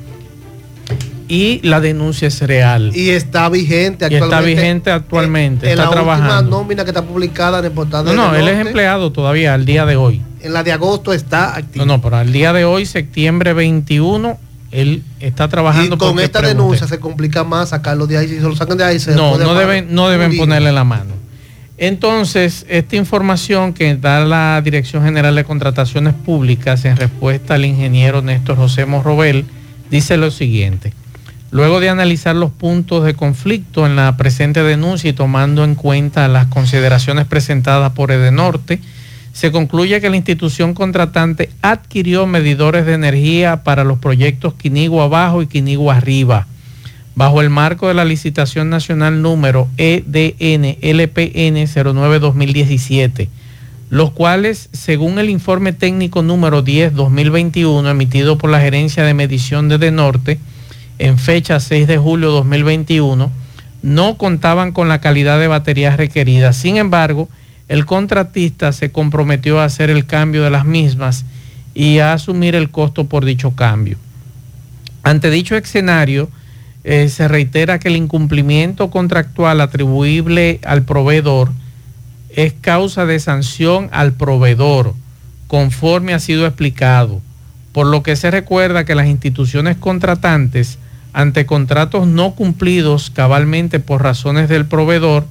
y 1.31 1.61
la 1.63 1.81
denuncia 1.81 2.27
es 2.27 2.43
real. 2.43 2.91
Y 2.93 3.11
está 3.11 3.49
vigente 3.49 4.05
actualmente. 4.05 4.17
Y 4.17 4.17
está 4.17 4.41
vigente 4.41 4.91
actualmente. 4.91 5.67
En, 5.67 5.73
está 5.73 5.85
la 5.85 5.91
trabajando. 5.91 6.35
última 6.35 6.51
nómina 6.51 6.85
que 6.85 6.91
está 6.91 7.03
publicada 7.03 7.61
en 7.61 7.67
el 7.67 7.71
portal 7.71 8.05
No, 8.05 8.15
no, 8.15 8.35
él 8.35 8.49
es 8.49 8.67
empleado 8.67 9.13
todavía 9.13 9.55
al 9.55 9.65
día 9.65 9.87
de 9.87 9.95
hoy. 9.95 10.21
En 10.41 10.53
la 10.53 10.65
de 10.65 10.73
agosto 10.73 11.13
está 11.13 11.55
activo. 11.55 11.87
No, 11.87 11.97
no, 11.97 12.03
pero 12.03 12.17
al 12.17 12.33
día 12.33 12.53
de 12.53 12.65
hoy, 12.65 12.85
septiembre 12.85 13.53
21, 13.53 14.39
él 14.73 15.05
está 15.21 15.47
trabajando. 15.47 15.95
Y 15.95 15.99
con 15.99 16.19
esta 16.19 16.41
denuncia 16.41 16.89
se 16.89 16.99
complica 16.99 17.45
más 17.45 17.69
sacarlo 17.69 18.09
de 18.09 18.19
ahí. 18.19 18.27
Si 18.27 18.35
se 18.35 18.43
lo 18.43 18.57
sacan 18.57 18.77
de 18.77 18.85
ahí, 18.85 18.99
se 18.99 19.15
No, 19.15 19.39
no 19.39 19.55
deben, 19.55 19.95
no 19.95 20.09
deben 20.09 20.37
ponerle 20.37 20.73
la 20.73 20.83
mano. 20.83 21.15
Entonces, 21.79 22.67
esta 22.69 22.97
información 22.97 23.73
que 23.73 23.95
da 23.95 24.25
la 24.25 24.61
Dirección 24.65 25.05
General 25.05 25.35
de 25.37 25.45
Contrataciones 25.45 26.13
Públicas 26.13 26.85
en 26.85 26.97
respuesta 26.97 27.55
al 27.55 27.65
ingeniero 27.65 28.21
Néstor 28.21 28.57
José 28.57 28.85
Morrobel 28.85 29.45
dice 29.91 30.17
lo 30.17 30.33
siguiente. 30.33 30.93
Luego 31.53 31.81
de 31.81 31.89
analizar 31.89 32.37
los 32.37 32.53
puntos 32.53 33.05
de 33.05 33.15
conflicto 33.15 33.85
en 33.85 33.97
la 33.97 34.17
presente 34.17 34.63
denuncia 34.63 35.11
y 35.11 35.15
tomando 35.15 35.65
en 35.65 35.75
cuenta 35.75 36.29
las 36.29 36.47
consideraciones 36.47 37.27
presentadas 37.27 37.93
por 37.93 38.13
Edenorte, 38.13 38.79
se 39.33 39.51
concluye 39.51 40.01
que 40.01 40.11
la 40.11 40.17
institución 40.17 40.75
contratante 40.75 41.51
adquirió 41.61 42.27
medidores 42.27 42.87
de 42.87 42.95
energía 42.95 43.65
para 43.65 43.85
los 43.85 43.99
proyectos 43.99 44.55
Quinigua 44.55 45.05
Abajo 45.05 45.43
y 45.43 45.49
Quinigua 45.49 45.97
Arriba, 45.97 46.47
bajo 47.17 47.41
el 47.41 47.51
marco 47.51 47.89
de 47.89 47.95
la 47.95 48.05
licitación 48.05 48.71
nacional 48.71 49.21
número 49.23 49.69
EDN 49.77 50.79
LPN 50.81 51.67
09-2017, 51.67 53.29
los 53.89 54.13
cuales, 54.13 54.69
según 54.73 55.19
el 55.19 55.31
informe 55.31 55.73
técnico 55.73 56.23
número 56.23 56.65
10-2021 56.65 57.91
emitido 57.91 58.39
por 58.39 58.51
la 58.51 58.61
Gerencia 58.61 59.03
de 59.03 59.15
Medición 59.15 59.69
de 59.69 59.91
Norte, 59.91 60.39
en 61.01 61.19
fecha 61.19 61.59
6 61.61 61.89
de 61.89 61.97
julio 61.97 62.31
2021, 62.31 63.31
no 63.83 64.19
contaban 64.19 64.73
con 64.73 64.89
la 64.89 65.01
calidad 65.01 65.41
de 65.41 65.49
baterías 65.49 65.97
requeridas. 65.97 66.57
Sin 66.57 66.77
embargo, 66.77 67.29
el 67.69 67.87
contratista 67.87 68.73
se 68.73 68.93
comprometió 68.93 69.61
a 69.61 69.65
hacer 69.65 69.89
el 69.89 70.05
cambio 70.05 70.45
de 70.45 70.51
las 70.51 70.67
mismas 70.67 71.25
y 71.75 72.01
a 72.01 72.13
asumir 72.13 72.55
el 72.55 72.71
costo 72.71 73.05
por 73.05 73.25
dicho 73.25 73.53
cambio. 73.53 73.97
Ante 75.03 75.31
dicho 75.31 75.57
escenario, 75.57 76.29
eh, 76.85 77.09
se 77.09 77.29
reitera 77.29 77.79
que 77.79 77.89
el 77.89 77.97
incumplimiento 77.97 78.91
contractual 78.91 79.63
atribuible 79.63 80.61
al 80.65 80.83
proveedor 80.83 81.51
es 82.29 82.53
causa 82.61 83.07
de 83.07 83.19
sanción 83.21 83.89
al 83.93 84.13
proveedor, 84.13 84.95
conforme 85.47 86.13
ha 86.13 86.21
sido 86.21 86.47
explicado, 86.47 87.23
por 87.73 87.87
lo 87.87 88.03
que 88.03 88.17
se 88.17 88.31
recuerda 88.31 88.85
que 88.85 88.95
las 88.95 89.07
instituciones 89.07 89.79
contratantes, 89.79 90.79
ante 91.13 91.47
contratos 91.47 92.07
no 92.07 92.33
cumplidos 92.33 93.11
cabalmente 93.11 93.81
por 93.81 94.03
razones 94.03 94.49
del 94.49 94.67
proveedor, 94.67 95.27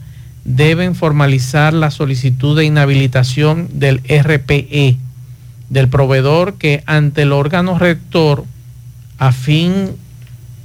deben 0.45 0.95
formalizar 0.95 1.73
la 1.73 1.91
solicitud 1.91 2.57
de 2.57 2.65
inhabilitación 2.65 3.69
del 3.73 4.01
RPE 4.07 4.97
del 5.69 5.87
proveedor 5.87 6.55
que 6.55 6.83
ante 6.85 7.21
el 7.21 7.31
órgano 7.31 7.77
rector 7.77 8.45
a 9.17 9.31
fin 9.31 9.91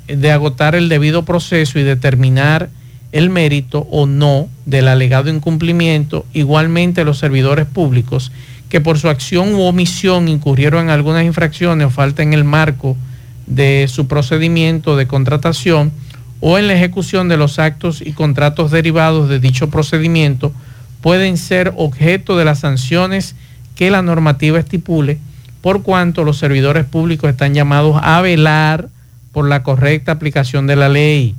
de 0.06 0.32
agotar 0.32 0.74
el 0.74 0.88
debido 0.88 1.24
proceso 1.24 1.78
y 1.78 1.82
determinar 1.82 2.70
el 3.12 3.30
mérito 3.30 3.86
o 3.90 4.06
no 4.06 4.48
del 4.66 4.88
alegado 4.88 5.30
incumplimiento, 5.30 6.26
igualmente 6.32 7.04
los 7.04 7.18
servidores 7.18 7.66
públicos 7.66 8.32
que 8.68 8.80
por 8.80 8.98
su 8.98 9.08
acción 9.08 9.54
u 9.54 9.62
omisión 9.62 10.26
incurrieron 10.28 10.84
en 10.84 10.90
algunas 10.90 11.24
infracciones 11.24 11.86
o 11.86 11.90
falta 11.90 12.22
en 12.22 12.32
el 12.32 12.44
marco 12.44 12.96
de 13.46 13.86
su 13.88 14.06
procedimiento 14.06 14.96
de 14.96 15.06
contratación, 15.06 15.92
o 16.40 16.58
en 16.58 16.66
la 16.66 16.74
ejecución 16.74 17.28
de 17.28 17.36
los 17.36 17.58
actos 17.58 18.02
y 18.02 18.12
contratos 18.12 18.70
derivados 18.70 19.28
de 19.28 19.40
dicho 19.40 19.70
procedimiento 19.70 20.52
pueden 21.00 21.36
ser 21.36 21.72
objeto 21.76 22.36
de 22.36 22.44
las 22.44 22.60
sanciones 22.60 23.34
que 23.74 23.90
la 23.90 24.02
normativa 24.02 24.58
estipule, 24.58 25.18
por 25.60 25.82
cuanto 25.82 26.24
los 26.24 26.38
servidores 26.38 26.84
públicos 26.84 27.30
están 27.30 27.54
llamados 27.54 27.98
a 28.02 28.20
velar 28.20 28.88
por 29.32 29.48
la 29.48 29.62
correcta 29.62 30.12
aplicación 30.12 30.66
de 30.66 30.76
la 30.76 30.88
ley 30.88 31.34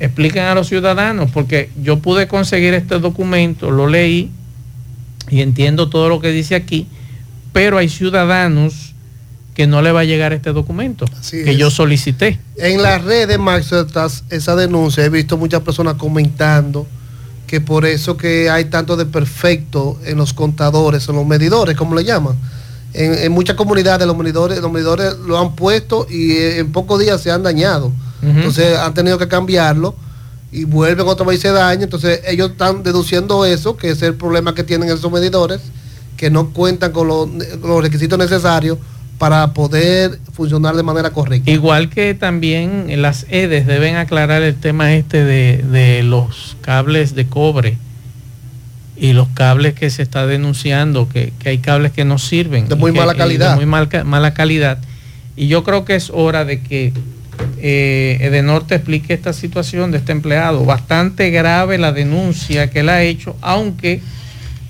expliquen 0.00 0.44
a 0.44 0.54
los 0.54 0.68
ciudadanos, 0.68 1.30
porque 1.30 1.70
yo 1.80 2.00
pude 2.00 2.26
conseguir 2.26 2.75
este 2.75 2.99
documento, 2.99 3.70
lo 3.70 3.87
leí 3.87 4.30
y 5.30 5.40
entiendo 5.42 5.88
todo 5.88 6.08
lo 6.08 6.20
que 6.20 6.30
dice 6.30 6.56
aquí, 6.56 6.88
pero 7.52 7.78
hay 7.78 7.88
ciudadanos 7.88 8.94
que 9.54 9.66
no 9.66 9.82
le 9.82 9.92
va 9.92 10.00
a 10.00 10.04
llegar 10.04 10.32
este 10.32 10.52
documento 10.52 11.04
que 11.30 11.56
yo 11.56 11.70
solicité. 11.70 12.40
En 12.56 12.82
las 12.82 13.04
redes, 13.04 13.38
Max, 13.38 13.72
esa 14.30 14.56
denuncia, 14.56 15.04
he 15.04 15.08
visto 15.08 15.37
muchas 15.37 15.61
personas 15.61 15.94
comentando 15.94 16.87
que 17.52 17.61
por 17.61 17.85
eso 17.85 18.16
que 18.16 18.49
hay 18.49 18.64
tanto 18.64 18.97
de 18.97 19.04
perfecto 19.04 19.99
en 20.06 20.16
los 20.16 20.32
contadores, 20.32 21.06
en 21.11 21.16
los 21.16 21.26
medidores, 21.26 21.76
como 21.76 21.94
le 21.94 22.02
llaman. 22.02 22.35
En, 22.94 23.30
muchas 23.30 23.56
comunidades 23.56 24.06
los 24.06 24.16
medidores, 24.16 24.59
los 24.62 24.73
medidores 24.73 25.18
lo 25.18 25.38
han 25.38 25.54
puesto 25.54 26.06
y 26.09 26.35
en 26.35 26.73
pocos 26.73 26.99
días 26.99 27.21
se 27.21 27.30
han 27.30 27.42
dañado. 27.42 27.92
Entonces 28.23 28.78
han 28.78 28.94
tenido 28.94 29.18
que 29.18 29.28
cambiarlo 29.28 29.94
y 30.50 30.64
vuelven 30.64 31.06
otra 31.06 31.26
vez 31.26 31.40
y 31.40 31.42
se 31.42 31.50
daña. 31.50 31.85
Entonces 31.85 32.23
ellos 32.26 32.52
están 32.52 32.82
deduciendo 32.82 33.44
eso, 33.44 33.76
que 33.76 33.90
es 33.90 34.00
el 34.00 34.14
problema 34.14 34.54
que 34.54 34.64
tienen 34.64 34.88
esos 34.88 35.12
medidores, 35.12 35.61
que 36.16 36.30
no 36.30 36.54
cuentan 36.54 36.90
con 36.90 37.06
los 37.06 37.82
requisitos 37.82 38.18
necesarios 38.18 38.78
para 39.22 39.52
poder 39.52 40.18
funcionar 40.32 40.74
de 40.74 40.82
manera 40.82 41.10
correcta. 41.10 41.48
Igual 41.48 41.90
que 41.90 42.12
también 42.12 42.88
las 43.00 43.24
EDES 43.30 43.68
deben 43.68 43.94
aclarar 43.94 44.42
el 44.42 44.56
tema 44.56 44.94
este 44.94 45.22
de, 45.22 46.02
los 46.02 46.56
cables 46.60 47.14
de 47.14 47.28
cobre 47.28 47.78
y 48.96 49.12
los 49.12 49.28
cables 49.28 49.74
que 49.74 49.90
se 49.90 50.02
está 50.02 50.26
denunciando, 50.26 51.08
que, 51.08 51.32
hay 51.44 51.58
cables 51.58 51.92
que 51.92 52.04
no 52.04 52.18
sirven. 52.18 52.66
De 52.66 52.74
muy 52.74 52.90
mala 52.90 53.14
calidad. 53.14 53.50
De 53.50 53.64
muy 53.64 54.04
mala 54.04 54.34
calidad. 54.34 54.78
Y 55.36 55.46
yo 55.46 55.62
creo 55.62 55.84
que 55.84 55.94
es 55.94 56.10
hora 56.10 56.44
de 56.44 56.60
que 56.60 56.92
eh, 57.58 58.18
Edenorte 58.22 58.74
explique 58.74 59.14
esta 59.14 59.32
situación 59.32 59.92
de 59.92 59.98
este 59.98 60.10
empleado. 60.10 60.64
Bastante 60.64 61.30
grave 61.30 61.78
la 61.78 61.92
denuncia 61.92 62.70
que 62.70 62.80
él 62.80 62.88
ha 62.88 63.04
hecho, 63.04 63.36
aunque 63.40 64.02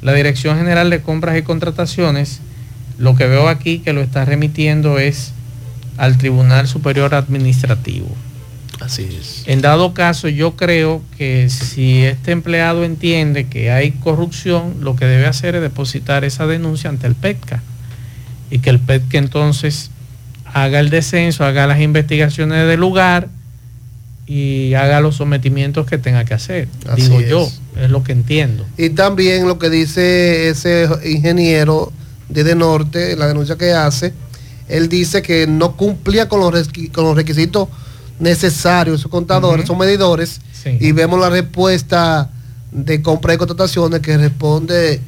la 0.03 0.13
Dirección 0.13 0.59
General 0.59 0.91
de 0.91 1.01
Compras 1.01 1.39
y 1.39 1.43
Contrataciones 1.43 2.43
lo 3.03 3.17
que 3.17 3.27
veo 3.27 3.49
aquí 3.49 3.81
que 3.81 3.93
lo 3.93 4.01
está 4.01 4.25
remitiendo 4.25 5.01
es 5.01 5.33
al 5.97 6.19
Tribunal 6.19 6.69
Superior 6.69 7.17
Administrativo. 7.17 8.07
Así 8.79 9.09
es. 9.21 9.43
En 9.47 9.61
dado 9.61 9.93
caso, 9.93 10.29
yo 10.29 10.55
creo 10.55 11.03
que 11.19 11.51
si 11.51 12.05
este 12.05 12.31
empleado 12.31 12.85
entiende 12.85 13.49
que 13.49 13.73
hay 13.73 13.91
corrupción, 13.91 14.77
lo 14.83 14.95
que 14.95 15.07
debe 15.07 15.27
hacer 15.27 15.57
es 15.57 15.63
depositar 15.63 16.23
esa 16.23 16.47
denuncia 16.47 16.91
ante 16.91 17.09
el 17.09 17.17
PETCA 17.17 17.61
y 18.53 18.61
que 18.61 18.71
el 18.71 18.79
PETCA 18.79 19.19
entonces 19.19 19.91
haga 20.45 20.79
el 20.79 20.89
descenso, 20.89 21.45
haga 21.45 21.67
las 21.67 21.81
investigaciones 21.81 22.69
del 22.69 22.79
lugar 22.79 23.29
y 24.29 24.75
haga 24.75 25.01
los 25.01 25.17
sometimientos 25.17 25.87
que 25.87 25.99
tenga 25.99 26.25
que 26.25 26.35
hacer. 26.35 26.69
Digo 26.95 27.21
yo, 27.21 27.51
es 27.81 27.91
lo 27.91 28.05
que 28.05 28.13
entiendo. 28.13 28.65
Y 28.79 28.91
también 28.91 29.49
lo 29.49 29.59
que 29.59 29.71
dice 29.71 30.51
ese 30.51 30.89
ingeniero 31.05 31.93
de 32.33 32.55
Norte, 32.55 33.17
la 33.17 33.27
denuncia 33.27 33.57
que 33.57 33.73
hace, 33.73 34.13
él 34.69 34.89
dice 34.89 35.23
que 35.23 35.47
no 35.47 35.77
cumplía 35.77 36.29
con 36.29 36.41
los, 36.41 36.69
con 36.93 37.05
los 37.05 37.17
requisitos 37.17 37.69
necesarios, 38.19 39.01
esos 39.01 39.11
contadores, 39.11 39.65
esos 39.65 39.77
medidores, 39.77 40.41
y 40.81 40.93
vemos 40.93 41.19
la 41.21 41.29
respuesta 41.29 42.31
de 42.71 43.03
compra 43.03 43.35
y 43.35 43.37
contrataciones 43.37 44.01
que 44.01 44.17
responde 44.17 45.01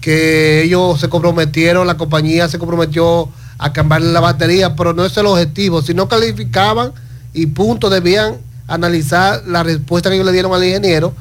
que 0.00 0.62
ellos 0.62 1.00
se 1.00 1.08
comprometieron, 1.08 1.86
la 1.86 1.96
compañía 1.96 2.48
se 2.48 2.58
comprometió 2.58 3.28
a 3.58 3.72
cambiarle 3.72 4.12
la 4.12 4.20
batería, 4.20 4.74
pero 4.74 4.92
no 4.92 5.04
es 5.04 5.16
el 5.16 5.26
objetivo, 5.26 5.82
si 5.82 5.94
no 5.94 6.08
calificaban 6.08 6.92
y 7.34 7.46
punto, 7.46 7.90
debían 7.90 8.36
analizar 8.66 9.42
la 9.46 9.62
respuesta 9.62 10.08
que 10.08 10.16
ellos 10.16 10.26
le 10.26 10.32
dieron 10.32 10.52
al 10.54 10.64
ingeniero, 10.64 11.14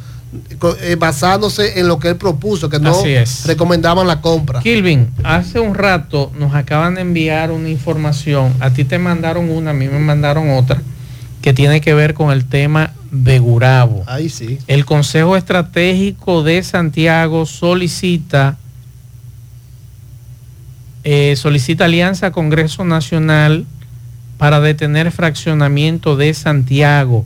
basándose 0.98 1.80
en 1.80 1.88
lo 1.88 2.00
que 2.00 2.10
él 2.10 2.16
propuso, 2.16 2.70
que 2.70 2.80
no 2.80 2.96
recomendaban 3.46 4.08
la 4.08 4.22
compra. 4.22 4.62
Kilvin, 4.62 5.10
hace 5.24 5.60
un 5.60 5.76
rato 5.76 6.32
nos 6.38 6.56
acaban 6.56 6.96
de 6.96 7.02
enviar 7.02 7.52
una 7.52 7.70
información, 7.70 8.54
a 8.60 8.72
ti 8.72 8.84
te 8.86 8.98
mandaron 9.00 9.50
una, 9.50 9.72
a 9.72 9.74
mí 9.74 9.88
me 9.88 10.00
mandaron 10.00 10.52
otra, 10.52 10.82
que 11.42 11.54
tiene 11.54 11.82
que 11.82 11.94
ver 11.94 12.14
con 12.14 12.32
el 12.32 12.46
tema 12.46 12.94
de 13.12 13.40
Gurabo. 13.40 14.04
Ahí 14.08 14.30
sí. 14.30 14.60
El 14.68 14.86
Consejo 14.86 15.36
Estratégico 15.36 16.44
de 16.44 16.64
Santiago 16.64 17.46
solicita 17.46 18.58
eh, 21.04 21.36
solicita 21.36 21.86
alianza 21.86 22.32
Congreso 22.32 22.86
Nacional 22.86 23.66
para 24.38 24.60
detener 24.60 25.12
fraccionamiento 25.12 26.16
de 26.16 26.34
Santiago 26.34 27.26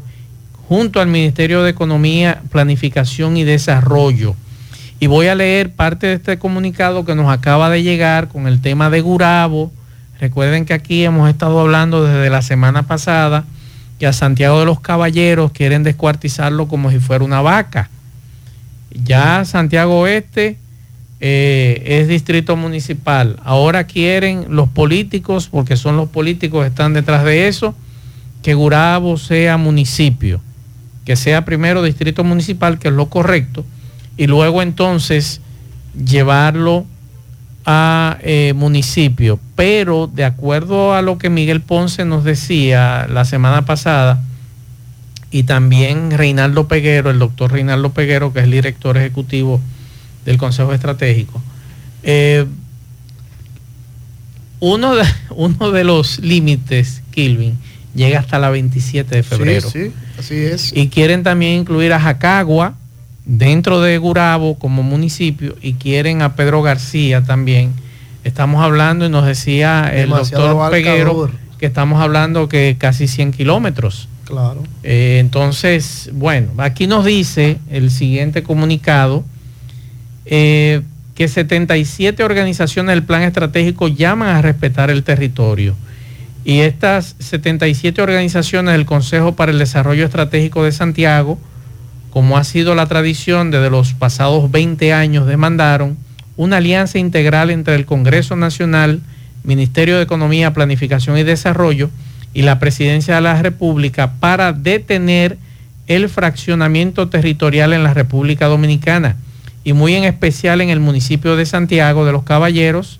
junto 0.67 0.99
al 0.99 1.07
Ministerio 1.07 1.61
de 1.63 1.69
Economía, 1.69 2.41
Planificación 2.51 3.37
y 3.37 3.43
Desarrollo. 3.43 4.35
Y 4.99 5.07
voy 5.07 5.27
a 5.27 5.35
leer 5.35 5.71
parte 5.71 6.07
de 6.07 6.13
este 6.13 6.39
comunicado 6.39 7.05
que 7.05 7.15
nos 7.15 7.31
acaba 7.31 7.69
de 7.69 7.83
llegar 7.83 8.29
con 8.29 8.47
el 8.47 8.61
tema 8.61 8.89
de 8.89 9.01
Gurabo. 9.01 9.71
Recuerden 10.19 10.65
que 10.65 10.73
aquí 10.73 11.03
hemos 11.03 11.29
estado 11.29 11.59
hablando 11.59 12.03
desde 12.03 12.29
la 12.29 12.41
semana 12.41 12.83
pasada 12.83 13.43
que 13.99 14.07
a 14.07 14.13
Santiago 14.13 14.59
de 14.59 14.65
los 14.65 14.79
Caballeros 14.79 15.51
quieren 15.51 15.83
descuartizarlo 15.83 16.67
como 16.67 16.89
si 16.89 16.99
fuera 16.99 17.23
una 17.23 17.41
vaca. 17.41 17.89
Ya 18.91 19.45
Santiago 19.45 19.99
Oeste 19.99 20.57
eh, 21.19 21.83
es 21.85 22.07
distrito 22.07 22.55
municipal. 22.55 23.39
Ahora 23.43 23.83
quieren 23.83 24.47
los 24.49 24.69
políticos, 24.69 25.47
porque 25.51 25.77
son 25.77 25.97
los 25.97 26.09
políticos 26.09 26.63
que 26.63 26.69
están 26.69 26.93
detrás 26.93 27.23
de 27.23 27.47
eso, 27.47 27.75
que 28.41 28.53
Gurabo 28.53 29.17
sea 29.17 29.57
municipio 29.57 30.41
que 31.05 31.15
sea 31.15 31.45
primero 31.45 31.83
distrito 31.83 32.23
municipal, 32.23 32.79
que 32.79 32.89
es 32.89 32.93
lo 32.93 33.09
correcto, 33.09 33.63
y 34.17 34.27
luego 34.27 34.61
entonces 34.61 35.39
llevarlo 35.93 36.85
a 37.65 38.17
eh, 38.21 38.53
municipio. 38.55 39.39
Pero 39.55 40.07
de 40.07 40.25
acuerdo 40.25 40.93
a 40.93 41.01
lo 41.01 41.17
que 41.17 41.29
Miguel 41.29 41.61
Ponce 41.61 42.05
nos 42.05 42.23
decía 42.23 43.07
la 43.07 43.23
semana 43.23 43.65
pasada, 43.65 44.21
y 45.31 45.43
también 45.43 46.11
Reinaldo 46.11 46.67
Peguero, 46.67 47.09
el 47.09 47.19
doctor 47.19 47.51
Reinaldo 47.51 47.91
Peguero, 47.91 48.31
que 48.33 48.39
es 48.39 48.45
el 48.45 48.51
director 48.51 48.97
ejecutivo 48.97 49.61
del 50.23 50.37
Consejo 50.37 50.73
Estratégico, 50.73 51.41
eh, 52.03 52.45
uno, 54.59 54.95
de, 54.95 55.03
uno 55.31 55.71
de 55.71 55.83
los 55.83 56.19
límites, 56.19 57.03
Kilvin, 57.11 57.57
llega 57.93 58.19
hasta 58.19 58.39
la 58.39 58.49
27 58.49 59.15
de 59.15 59.23
febrero. 59.23 59.69
Sí, 59.69 59.85
sí, 59.85 59.93
así 60.19 60.35
es. 60.35 60.71
Y 60.75 60.89
quieren 60.89 61.23
también 61.23 61.59
incluir 61.59 61.93
a 61.93 61.99
Jacagua 61.99 62.75
dentro 63.25 63.81
de 63.81 63.97
Gurabo 63.97 64.57
como 64.57 64.83
municipio 64.83 65.55
y 65.61 65.73
quieren 65.73 66.21
a 66.21 66.35
Pedro 66.35 66.61
García 66.61 67.23
también. 67.23 67.73
Estamos 68.23 68.63
hablando 68.63 69.05
y 69.05 69.09
nos 69.09 69.25
decía 69.25 69.91
el 69.93 70.09
doctor 70.09 70.71
Peguero 70.71 71.29
que 71.59 71.65
estamos 71.65 72.01
hablando 72.01 72.49
que 72.49 72.75
casi 72.77 73.07
100 73.07 73.31
kilómetros. 73.31 74.09
Claro. 74.25 74.63
Eh, 74.83 75.17
entonces, 75.19 76.09
bueno, 76.13 76.49
aquí 76.57 76.87
nos 76.87 77.05
dice 77.05 77.59
el 77.69 77.91
siguiente 77.91 78.43
comunicado 78.43 79.23
eh, 80.25 80.81
que 81.13 81.27
77 81.27 82.23
organizaciones 82.23 82.93
del 82.95 83.03
plan 83.03 83.21
estratégico 83.21 83.87
llaman 83.87 84.29
a 84.29 84.41
respetar 84.41 84.89
el 84.89 85.03
territorio. 85.03 85.75
Y 86.45 86.59
estas 86.59 87.15
77 87.17 88.03
organizaciones 88.03 88.73
del 88.73 88.85
Consejo 88.85 89.35
para 89.35 89.51
el 89.51 89.57
Desarrollo 89.57 90.05
Estratégico 90.05 90.63
de 90.63 90.71
Santiago, 90.71 91.39
como 92.11 92.37
ha 92.37 92.43
sido 92.43 92.75
la 92.75 92.85
tradición 92.85 93.49
desde 93.49 93.71
los 93.71 93.93
pasados 93.93 94.51
20 94.51 94.93
años, 94.93 95.25
demandaron 95.25 95.97
una 96.37 96.57
alianza 96.57 96.99
integral 96.99 97.49
entre 97.49 97.73
el 97.73 97.87
Congreso 97.87 98.35
Nacional, 98.35 99.01
Ministerio 99.43 99.97
de 99.97 100.03
Economía, 100.03 100.53
Planificación 100.53 101.17
y 101.17 101.23
Desarrollo 101.23 101.89
y 102.35 102.43
la 102.43 102.59
Presidencia 102.59 103.15
de 103.15 103.21
la 103.21 103.41
República 103.41 104.13
para 104.19 104.53
detener 104.53 105.39
el 105.87 106.09
fraccionamiento 106.09 107.09
territorial 107.09 107.73
en 107.73 107.83
la 107.83 107.95
República 107.95 108.45
Dominicana 108.45 109.15
y 109.63 109.73
muy 109.73 109.95
en 109.95 110.03
especial 110.03 110.61
en 110.61 110.69
el 110.69 110.79
municipio 110.79 111.35
de 111.35 111.47
Santiago 111.47 112.05
de 112.05 112.11
los 112.11 112.23
Caballeros, 112.23 112.99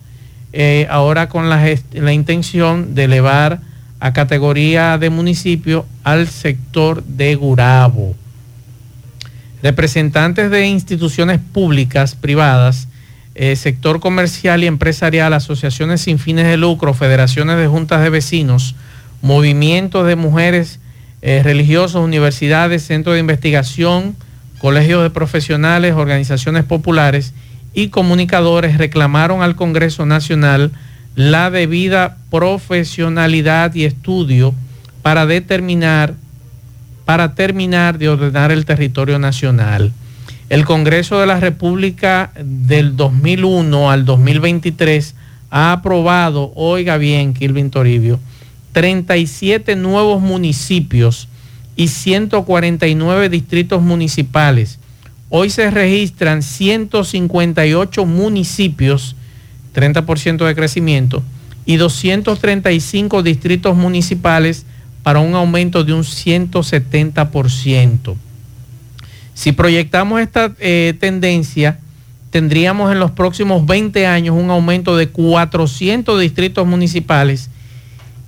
eh, 0.58 0.88
ahora 0.90 1.28
con 1.28 1.50
la, 1.50 2.14
intención 2.14 2.96
de 2.96 3.04
elevar 3.04 3.60
a 4.00 4.14
categoría 4.14 4.98
de 4.98 5.10
municipio 5.10 5.86
al 6.06 6.30
sector 6.30 7.04
de 7.04 7.36
Gurabo. 7.36 8.16
Representantes 9.62 10.50
de 10.50 10.66
instituciones 10.66 11.42
públicas, 11.52 12.16
privadas, 12.16 12.88
eh, 13.36 13.58
sector 13.58 14.00
comercial 14.00 14.64
y 14.64 14.68
empresarial, 14.68 15.34
asociaciones 15.34 16.00
sin 16.00 16.20
fines 16.20 16.46
de 16.46 16.56
lucro, 16.56 16.94
federaciones 16.94 17.58
de 17.58 17.68
juntas 17.68 18.02
de 18.02 18.10
vecinos, 18.10 18.76
movimientos 19.22 20.08
de 20.08 20.16
mujeres 20.16 20.80
eh, 21.22 21.42
religiosos, 21.44 22.02
universidades, 22.02 22.84
centros 22.84 23.16
de 23.16 23.20
investigación, 23.20 24.16
colegios 24.60 25.04
de 25.04 25.10
profesionales, 25.10 25.96
organizaciones 25.96 26.64
populares 26.64 27.34
y 27.76 27.90
comunicadores 27.90 28.78
reclamaron 28.78 29.44
al 29.44 29.56
Congreso 29.56 30.06
Nacional 30.06 30.72
la 31.16 31.52
debida 31.52 32.18
profesionalidad 32.32 33.76
y 33.76 33.84
estudio 33.84 34.56
para 35.02 35.26
determinar, 35.26 36.16
para 37.04 37.36
terminar 37.36 37.98
de 38.00 38.10
ordenar 38.10 38.52
el 38.52 38.66
territorio 38.66 39.20
nacional. 39.20 39.92
El 40.50 40.64
Congreso 40.64 41.20
de 41.20 41.28
la 41.28 41.40
República 41.40 42.32
del 42.44 42.96
2001 42.96 43.92
al 43.92 44.06
2023 44.06 45.16
ha 45.52 45.72
aprobado, 45.74 46.52
oiga 46.56 46.98
bien, 46.98 47.34
Kilvin 47.34 47.72
Toribio, 47.72 48.20
37 48.72 49.76
nuevos 49.76 50.22
municipios 50.22 51.28
y 51.76 51.90
149 51.90 53.30
distritos 53.30 53.82
municipales. 53.82 54.80
Hoy 55.38 55.50
se 55.50 55.70
registran 55.70 56.42
158 56.42 58.06
municipios 58.06 59.18
30% 59.74 60.48
de 60.48 60.56
crecimiento, 60.56 61.24
y 61.66 61.76
235 61.76 63.22
distritos 63.22 63.76
municipales 63.76 64.66
para 65.04 65.20
un 65.20 65.36
aumento 65.36 65.84
de 65.84 65.92
un 65.92 66.04
170%. 66.04 68.16
Si 69.34 69.52
proyectamos 69.52 70.22
esta 70.22 70.54
eh, 70.58 70.94
tendencia, 71.02 71.80
tendríamos 72.30 72.94
en 72.94 73.00
los 73.00 73.12
próximos 73.12 73.66
20 73.66 74.08
años 74.08 74.38
un 74.40 74.50
aumento 74.50 74.96
de 74.96 75.10
400 75.10 76.18
distritos 76.18 76.66
municipales. 76.66 77.50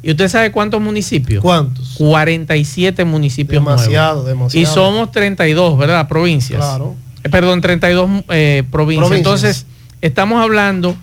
¿Y 0.04 0.12
usted 0.12 0.28
sabe 0.30 0.52
cuántos 0.52 0.82
municipios? 0.82 1.42
¿Cuántos? 1.42 1.96
47 1.98 3.04
municipios 3.06 3.64
demasiado, 3.64 4.24
Demasiado, 4.24 4.62
Y 4.62 4.66
somos 4.66 5.12
32, 5.12 5.78
¿verdad? 5.78 6.08
Provincias. 6.08 6.60
Claro. 6.60 6.96
Eh, 7.24 7.30
perdón, 7.30 7.62
32 7.62 8.24
eh, 8.30 8.64
provincias. 8.72 9.12
Entonces, 9.12 9.66
estamos 10.02 10.42
hablando 10.42 10.96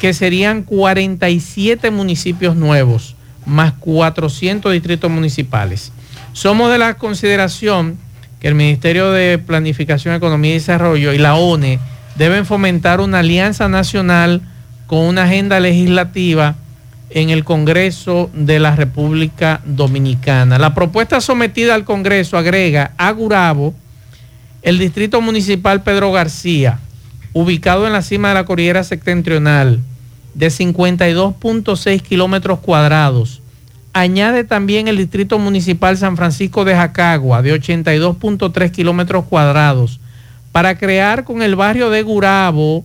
que 0.00 0.12
serían 0.12 0.62
47 0.62 1.90
municipios 1.90 2.56
nuevos, 2.56 3.16
más 3.46 3.72
400 3.72 4.72
distritos 4.72 5.10
municipales. 5.10 5.92
Somos 6.32 6.70
de 6.70 6.78
la 6.78 6.94
consideración 6.94 7.96
que 8.40 8.48
el 8.48 8.54
Ministerio 8.54 9.10
de 9.10 9.38
Planificación, 9.38 10.14
Economía 10.14 10.50
y 10.50 10.54
Desarrollo 10.54 11.14
y 11.14 11.18
la 11.18 11.36
ONE 11.36 11.78
deben 12.16 12.44
fomentar 12.44 13.00
una 13.00 13.20
alianza 13.20 13.68
nacional 13.68 14.42
con 14.86 15.00
una 15.00 15.24
agenda 15.24 15.58
legislativa 15.60 16.56
en 17.10 17.30
el 17.30 17.44
Congreso 17.44 18.30
de 18.34 18.58
la 18.58 18.74
República 18.74 19.60
Dominicana. 19.64 20.58
La 20.58 20.74
propuesta 20.74 21.20
sometida 21.20 21.74
al 21.74 21.84
Congreso 21.84 22.36
agrega 22.36 22.92
a 22.96 23.10
Gurabo 23.12 23.74
el 24.62 24.78
Distrito 24.78 25.20
Municipal 25.20 25.82
Pedro 25.82 26.10
García, 26.10 26.80
ubicado 27.32 27.86
en 27.86 27.92
la 27.92 28.02
cima 28.02 28.28
de 28.28 28.34
la 28.34 28.44
cordillera 28.44 28.82
septentrional, 28.82 29.80
de 30.34 30.48
52.6 30.48 32.02
kilómetros 32.02 32.58
cuadrados. 32.58 33.40
Añade 33.92 34.44
también 34.44 34.88
el 34.88 34.98
Distrito 34.98 35.38
Municipal 35.38 35.96
San 35.96 36.16
Francisco 36.16 36.64
de 36.64 36.74
Jacagua, 36.74 37.42
de 37.42 37.54
82.3 37.54 38.70
kilómetros 38.70 39.24
cuadrados, 39.24 40.00
para 40.52 40.76
crear 40.76 41.24
con 41.24 41.42
el 41.42 41.56
barrio 41.56 41.88
de 41.88 42.02
Gurabo, 42.02 42.84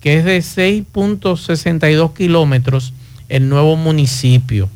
que 0.00 0.18
es 0.18 0.24
de 0.24 0.38
6.62 0.38 2.12
kilómetros, 2.12 2.92
el 3.30 3.48
nuevo 3.48 3.76
municipio, 3.76 4.68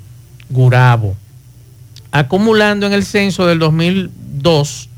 Gurabo, 0.49 1.17
acumulando 2.12 2.87
en 2.87 2.93
el 2.93 3.05
censo 3.05 3.47
del 3.47 3.59
2002 3.59 4.88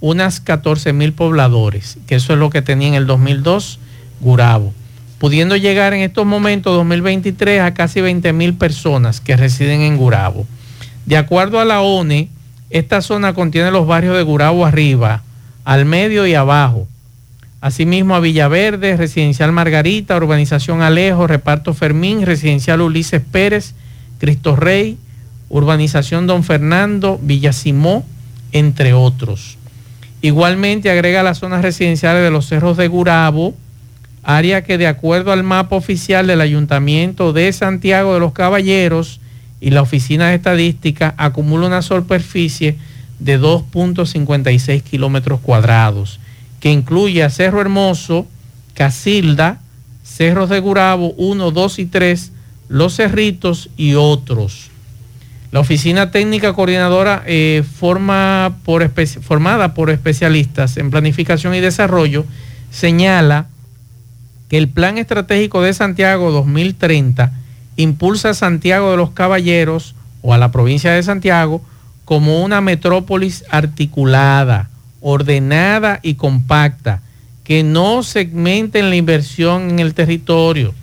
unas 0.00 0.40
14 0.40 0.92
mil 0.92 1.12
pobladores, 1.12 1.96
que 2.06 2.16
eso 2.16 2.32
es 2.32 2.38
lo 2.38 2.50
que 2.50 2.60
tenía 2.60 2.88
en 2.88 2.94
el 2.94 3.06
2002 3.06 3.78
Gurabo, 4.20 4.74
pudiendo 5.18 5.56
llegar 5.56 5.94
en 5.94 6.00
estos 6.00 6.26
momentos 6.26 6.74
2023 6.76 7.62
a 7.62 7.72
casi 7.72 8.00
20 8.00 8.32
mil 8.32 8.54
personas 8.54 9.20
que 9.20 9.36
residen 9.36 9.80
en 9.80 9.96
Gurabo. 9.96 10.46
De 11.06 11.16
acuerdo 11.16 11.60
a 11.60 11.64
la 11.64 11.80
ONE, 11.80 12.28
esta 12.70 13.00
zona 13.00 13.32
contiene 13.32 13.70
los 13.70 13.86
barrios 13.86 14.16
de 14.16 14.24
Gurabo 14.24 14.66
arriba, 14.66 15.22
al 15.64 15.84
medio 15.84 16.26
y 16.26 16.34
abajo. 16.34 16.88
Asimismo 17.60 18.14
a 18.14 18.20
Villaverde, 18.20 18.96
Residencial 18.96 19.50
Margarita, 19.50 20.16
Urbanización 20.16 20.82
Alejo, 20.82 21.26
Reparto 21.26 21.74
Fermín, 21.74 22.24
Residencial 22.24 22.80
Ulises 22.80 23.20
Pérez, 23.20 23.74
Cristo 24.18 24.54
Rey, 24.54 24.96
Urbanización 25.48 26.26
Don 26.26 26.44
Fernando, 26.44 27.18
Villa 27.20 27.52
Simó, 27.52 28.04
entre 28.52 28.92
otros. 28.92 29.58
Igualmente 30.22 30.90
agrega 30.90 31.22
las 31.22 31.38
zonas 31.38 31.62
residenciales 31.62 32.22
de 32.22 32.30
los 32.30 32.46
cerros 32.46 32.76
de 32.76 32.88
Gurabo, 32.88 33.54
área 34.22 34.62
que 34.62 34.78
de 34.78 34.86
acuerdo 34.86 35.32
al 35.32 35.42
mapa 35.42 35.76
oficial 35.76 36.26
del 36.26 36.40
Ayuntamiento 36.40 37.32
de 37.32 37.52
Santiago 37.52 38.14
de 38.14 38.20
los 38.20 38.32
Caballeros 38.32 39.20
y 39.60 39.70
la 39.70 39.82
Oficina 39.82 40.28
de 40.28 40.34
Estadística 40.34 41.14
acumula 41.16 41.66
una 41.66 41.82
superficie 41.82 42.76
de 43.18 43.40
2.56 43.40 44.82
kilómetros 44.82 45.40
cuadrados, 45.40 46.20
que 46.60 46.70
incluye 46.70 47.22
a 47.22 47.30
Cerro 47.30 47.60
Hermoso, 47.60 48.26
Casilda, 48.74 49.60
Cerros 50.04 50.48
de 50.48 50.60
Gurabo 50.60 51.12
1, 51.16 51.50
2 51.50 51.78
y 51.78 51.86
3, 51.86 52.32
Los 52.68 52.96
Cerritos 52.96 53.70
y 53.76 53.94
otros. 53.94 54.70
La 55.50 55.60
oficina 55.60 56.10
técnica 56.10 56.52
coordinadora 56.52 57.22
eh, 57.26 57.64
forma 57.78 58.58
por 58.64 58.90
formada 59.22 59.72
por 59.72 59.90
especialistas 59.90 60.76
en 60.76 60.90
planificación 60.90 61.54
y 61.54 61.60
desarrollo 61.60 62.26
señala 62.70 63.46
que 64.48 64.58
el 64.58 64.68
Plan 64.68 64.98
Estratégico 64.98 65.62
de 65.62 65.72
Santiago 65.72 66.30
2030 66.30 67.32
impulsa 67.76 68.30
a 68.30 68.34
Santiago 68.34 68.90
de 68.90 68.96
los 68.98 69.10
Caballeros 69.10 69.94
o 70.20 70.34
a 70.34 70.38
la 70.38 70.50
provincia 70.50 70.92
de 70.92 71.02
Santiago 71.02 71.62
como 72.04 72.42
una 72.42 72.60
metrópolis 72.60 73.44
articulada, 73.50 74.68
ordenada 75.00 76.00
y 76.02 76.14
compacta, 76.14 77.02
que 77.44 77.62
no 77.62 78.02
segmente 78.02 78.78
en 78.78 78.90
la 78.90 78.96
inversión 78.96 79.70
en 79.70 79.78
el 79.78 79.94
territorio. 79.94 80.74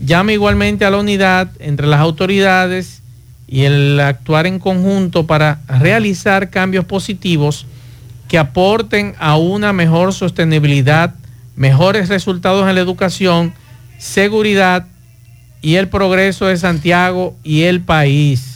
Llama 0.00 0.32
igualmente 0.32 0.84
a 0.84 0.90
la 0.90 0.98
unidad 0.98 1.50
entre 1.58 1.86
las 1.86 2.00
autoridades 2.00 3.02
y 3.46 3.64
el 3.64 4.00
actuar 4.00 4.46
en 4.46 4.58
conjunto 4.58 5.26
para 5.26 5.60
realizar 5.66 6.50
cambios 6.50 6.84
positivos 6.84 7.66
que 8.28 8.38
aporten 8.38 9.14
a 9.18 9.36
una 9.36 9.72
mejor 9.72 10.14
sostenibilidad, 10.14 11.14
mejores 11.56 12.08
resultados 12.08 12.68
en 12.68 12.76
la 12.76 12.80
educación, 12.80 13.52
seguridad 13.98 14.86
y 15.60 15.74
el 15.74 15.88
progreso 15.88 16.46
de 16.46 16.56
Santiago 16.56 17.34
y 17.42 17.62
el 17.62 17.80
país. 17.80 18.49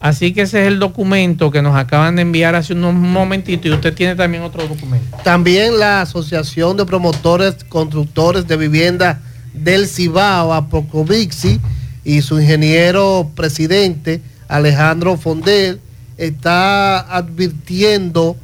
Así 0.00 0.32
que 0.32 0.42
ese 0.42 0.62
es 0.62 0.68
el 0.68 0.78
documento 0.78 1.50
que 1.50 1.60
nos 1.60 1.76
acaban 1.76 2.16
de 2.16 2.22
enviar 2.22 2.54
hace 2.54 2.72
unos 2.72 2.94
momentitos 2.94 3.66
y 3.66 3.70
usted 3.70 3.94
tiene 3.94 4.14
también 4.14 4.44
otro 4.44 4.66
documento. 4.66 5.16
También 5.24 5.78
la 5.78 6.02
Asociación 6.02 6.76
de 6.76 6.86
Promotores 6.86 7.64
Constructores 7.68 8.46
de 8.46 8.56
Vivienda 8.56 9.20
del 9.54 9.88
Cibao, 9.88 10.52
Apocovixi, 10.52 11.60
y 12.04 12.22
su 12.22 12.40
ingeniero 12.40 13.30
presidente, 13.34 14.22
Alejandro 14.46 15.16
Fondel, 15.18 15.80
está 16.16 17.00
advirtiendo 17.00 18.36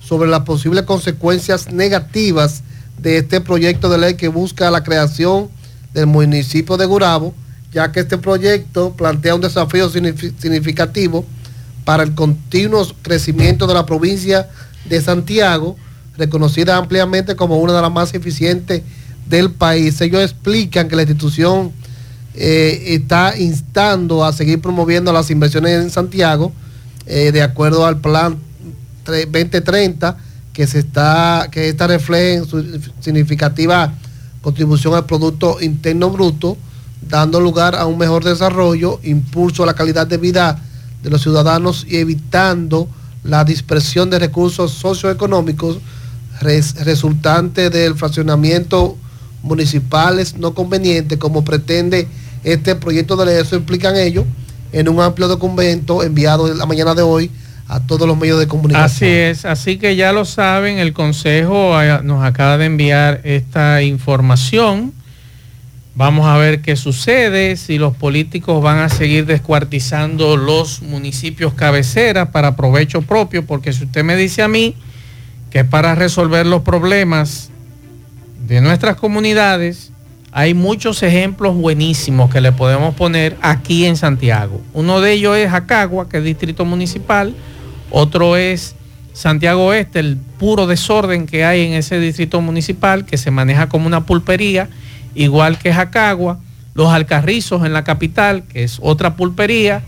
sobre 0.00 0.30
las 0.30 0.40
posibles 0.40 0.84
consecuencias 0.84 1.70
negativas 1.70 2.62
de 2.98 3.18
este 3.18 3.40
proyecto 3.40 3.90
de 3.90 3.98
ley 3.98 4.14
que 4.14 4.28
busca 4.28 4.70
la 4.70 4.82
creación 4.82 5.50
del 5.92 6.06
municipio 6.06 6.76
de 6.76 6.86
Gurabo, 6.86 7.34
ya 7.72 7.92
que 7.92 8.00
este 8.00 8.18
proyecto 8.18 8.92
plantea 8.96 9.34
un 9.34 9.40
desafío 9.40 9.88
significativo 9.88 11.24
para 11.84 12.02
el 12.02 12.14
continuo 12.14 12.86
crecimiento 13.02 13.66
de 13.66 13.74
la 13.74 13.86
provincia 13.86 14.48
de 14.88 15.00
Santiago, 15.00 15.76
reconocida 16.16 16.76
ampliamente 16.76 17.36
como 17.36 17.58
una 17.58 17.74
de 17.74 17.82
las 17.82 17.92
más 17.92 18.14
eficientes 18.14 18.82
del 19.28 19.50
país. 19.50 20.00
Ellos 20.00 20.22
explican 20.22 20.88
que 20.88 20.96
la 20.96 21.02
institución 21.02 21.72
eh, 22.34 22.94
está 22.94 23.38
instando 23.38 24.24
a 24.24 24.32
seguir 24.32 24.60
promoviendo 24.60 25.12
las 25.12 25.30
inversiones 25.30 25.82
en 25.82 25.90
Santiago 25.90 26.52
eh, 27.06 27.32
de 27.32 27.42
acuerdo 27.42 27.86
al 27.86 28.00
plan 28.00 28.38
2030 29.04 30.16
que 30.52 30.66
se 30.66 30.78
está 30.80 31.48
que 31.50 31.68
esta 31.68 31.86
refleja 31.86 32.38
en 32.38 32.46
su 32.46 32.80
significativa 33.00 33.92
contribución 34.42 34.94
al 34.94 35.06
producto 35.06 35.60
interno 35.60 36.10
bruto 36.10 36.56
dando 37.02 37.40
lugar 37.40 37.74
a 37.74 37.86
un 37.86 37.98
mejor 37.98 38.24
desarrollo, 38.24 39.00
impulso 39.02 39.62
a 39.62 39.66
la 39.66 39.74
calidad 39.74 40.06
de 40.06 40.18
vida 40.18 40.62
de 41.02 41.10
los 41.10 41.22
ciudadanos 41.22 41.86
y 41.88 41.96
evitando 41.96 42.88
la 43.24 43.44
dispersión 43.44 44.10
de 44.10 44.18
recursos 44.18 44.72
socioeconómicos 44.72 45.78
resultante 46.40 47.68
del 47.68 47.94
fraccionamiento 47.94 48.96
municipales 49.42 50.36
no 50.36 50.54
conveniente 50.54 51.18
como 51.18 51.44
pretende 51.44 52.08
este 52.44 52.74
proyecto 52.76 53.16
de 53.16 53.26
ley. 53.26 53.36
Eso 53.36 53.56
explican 53.56 53.96
ellos 53.96 54.24
en 54.72 54.88
un 54.88 55.00
amplio 55.00 55.28
documento 55.28 56.02
enviado 56.02 56.52
la 56.54 56.66
mañana 56.66 56.94
de 56.94 57.02
hoy 57.02 57.30
a 57.68 57.80
todos 57.80 58.06
los 58.06 58.16
medios 58.16 58.38
de 58.38 58.48
comunicación. 58.48 59.10
Así 59.10 59.16
es, 59.16 59.44
así 59.44 59.76
que 59.78 59.94
ya 59.96 60.12
lo 60.12 60.24
saben, 60.24 60.78
el 60.78 60.92
Consejo 60.92 61.80
eh, 61.80 62.00
nos 62.02 62.24
acaba 62.24 62.58
de 62.58 62.66
enviar 62.66 63.20
esta 63.24 63.82
información. 63.82 64.92
Vamos 65.94 66.26
a 66.26 66.36
ver 66.36 66.62
qué 66.62 66.76
sucede, 66.76 67.56
si 67.56 67.76
los 67.76 67.94
políticos 67.96 68.62
van 68.62 68.78
a 68.78 68.88
seguir 68.88 69.26
descuartizando 69.26 70.36
los 70.36 70.82
municipios 70.82 71.52
cabeceras 71.54 72.28
para 72.28 72.54
provecho 72.54 73.02
propio, 73.02 73.44
porque 73.44 73.72
si 73.72 73.84
usted 73.84 74.04
me 74.04 74.16
dice 74.16 74.42
a 74.42 74.48
mí 74.48 74.76
que 75.50 75.64
para 75.64 75.96
resolver 75.96 76.46
los 76.46 76.62
problemas 76.62 77.50
de 78.46 78.60
nuestras 78.60 78.96
comunidades, 78.96 79.90
hay 80.32 80.54
muchos 80.54 81.02
ejemplos 81.02 81.56
buenísimos 81.56 82.30
que 82.30 82.40
le 82.40 82.52
podemos 82.52 82.94
poner 82.94 83.36
aquí 83.42 83.84
en 83.84 83.96
Santiago. 83.96 84.60
Uno 84.72 85.00
de 85.00 85.12
ellos 85.12 85.36
es 85.36 85.52
Acagua, 85.52 86.08
que 86.08 86.18
es 86.18 86.24
distrito 86.24 86.64
municipal. 86.64 87.34
Otro 87.90 88.36
es 88.36 88.76
Santiago 89.12 89.66
Oeste, 89.66 89.98
el 89.98 90.16
puro 90.38 90.68
desorden 90.68 91.26
que 91.26 91.44
hay 91.44 91.66
en 91.66 91.72
ese 91.72 91.98
distrito 91.98 92.40
municipal, 92.40 93.04
que 93.04 93.18
se 93.18 93.32
maneja 93.32 93.68
como 93.68 93.88
una 93.88 94.06
pulpería, 94.06 94.68
igual 95.14 95.58
que 95.58 95.72
Jacagua. 95.72 96.38
Los 96.74 96.88
Alcarrizos 96.88 97.64
en 97.66 97.72
la 97.72 97.84
capital, 97.84 98.44
que 98.44 98.62
es 98.62 98.78
otra 98.80 99.16
pulpería. 99.16 99.82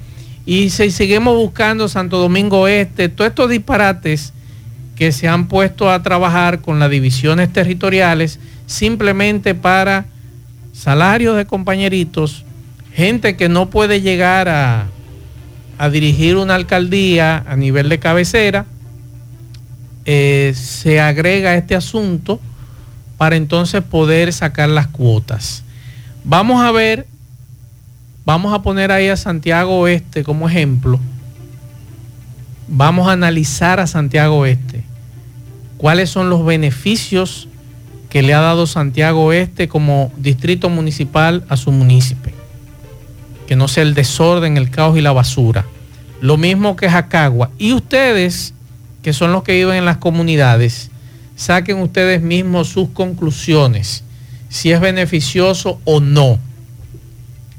Y 0.44 0.70
si 0.70 0.90
seguimos 0.90 1.36
buscando 1.36 1.88
Santo 1.88 2.18
Domingo 2.18 2.66
Este, 2.66 3.08
todos 3.08 3.28
estos 3.28 3.50
disparates 3.50 4.32
que 4.96 5.12
se 5.12 5.28
han 5.28 5.48
puesto 5.48 5.90
a 5.90 6.02
trabajar 6.02 6.60
con 6.60 6.78
las 6.78 6.90
divisiones 6.90 7.52
territoriales 7.52 8.38
simplemente 8.66 9.54
para 9.54 10.06
salarios 10.72 11.36
de 11.36 11.46
compañeritos, 11.46 12.44
gente 12.92 13.36
que 13.36 13.48
no 13.48 13.70
puede 13.70 14.00
llegar 14.00 14.48
a, 14.48 14.88
dirigir 15.90 16.36
una 16.36 16.54
alcaldía 16.54 17.44
a 17.48 17.56
nivel 17.56 17.88
de 17.88 17.98
cabecera, 17.98 18.66
eh, 20.04 20.52
se 20.54 21.00
agrega 21.00 21.56
este 21.56 21.74
asunto 21.74 22.38
para 23.22 23.36
entonces 23.36 23.84
poder 23.84 24.32
sacar 24.32 24.68
las 24.68 24.88
cuotas. 24.88 25.62
Vamos 26.24 26.60
a 26.60 26.72
ver, 26.72 27.06
vamos 28.24 28.52
a 28.52 28.62
poner 28.62 28.90
ahí 28.90 29.06
a 29.06 29.16
Santiago 29.16 29.78
Oeste 29.78 30.24
como 30.24 30.48
ejemplo. 30.48 30.98
Vamos 32.66 33.06
a 33.06 33.12
analizar 33.12 33.78
a 33.78 33.86
Santiago 33.86 34.38
Oeste. 34.38 34.82
¿Cuáles 35.76 36.10
son 36.10 36.30
los 36.30 36.44
beneficios 36.44 37.46
que 38.10 38.22
le 38.22 38.34
ha 38.34 38.40
dado 38.40 38.66
Santiago 38.66 39.26
Oeste 39.26 39.68
como 39.68 40.10
distrito 40.16 40.68
municipal 40.68 41.44
a 41.48 41.56
su 41.56 41.70
municipio. 41.70 42.32
Que 43.46 43.54
no 43.54 43.68
sea 43.68 43.84
el 43.84 43.94
desorden, 43.94 44.56
el 44.56 44.68
caos 44.68 44.98
y 44.98 45.00
la 45.00 45.12
basura. 45.12 45.64
Lo 46.20 46.38
mismo 46.38 46.74
que 46.74 46.90
Jacagua. 46.90 47.52
Y 47.56 47.72
ustedes, 47.72 48.52
que 49.00 49.12
son 49.12 49.30
los 49.30 49.44
que 49.44 49.54
viven 49.54 49.76
en 49.76 49.84
las 49.84 49.98
comunidades, 49.98 50.90
saquen 51.42 51.78
ustedes 51.78 52.22
mismos 52.22 52.68
sus 52.68 52.90
conclusiones, 52.90 54.04
si 54.48 54.70
es 54.70 54.80
beneficioso 54.80 55.80
o 55.84 55.98
no 55.98 56.38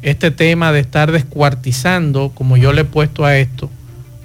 este 0.01 0.31
tema 0.31 0.71
de 0.71 0.81
estar 0.81 1.11
descuartizando, 1.11 2.31
como 2.33 2.57
yo 2.57 2.73
le 2.73 2.81
he 2.81 2.85
puesto 2.85 3.25
a 3.25 3.37
esto, 3.37 3.69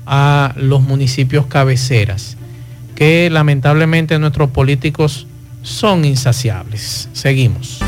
a 0.07 0.53
los 0.57 0.81
municipios 0.81 1.47
cabeceras, 1.47 2.37
que 2.95 3.31
lamentablemente 3.31 4.19
nuestros 4.19 4.51
políticos 4.51 5.27
son 5.63 6.05
insaciables. 6.05 7.09
Seguimos. 7.13 7.79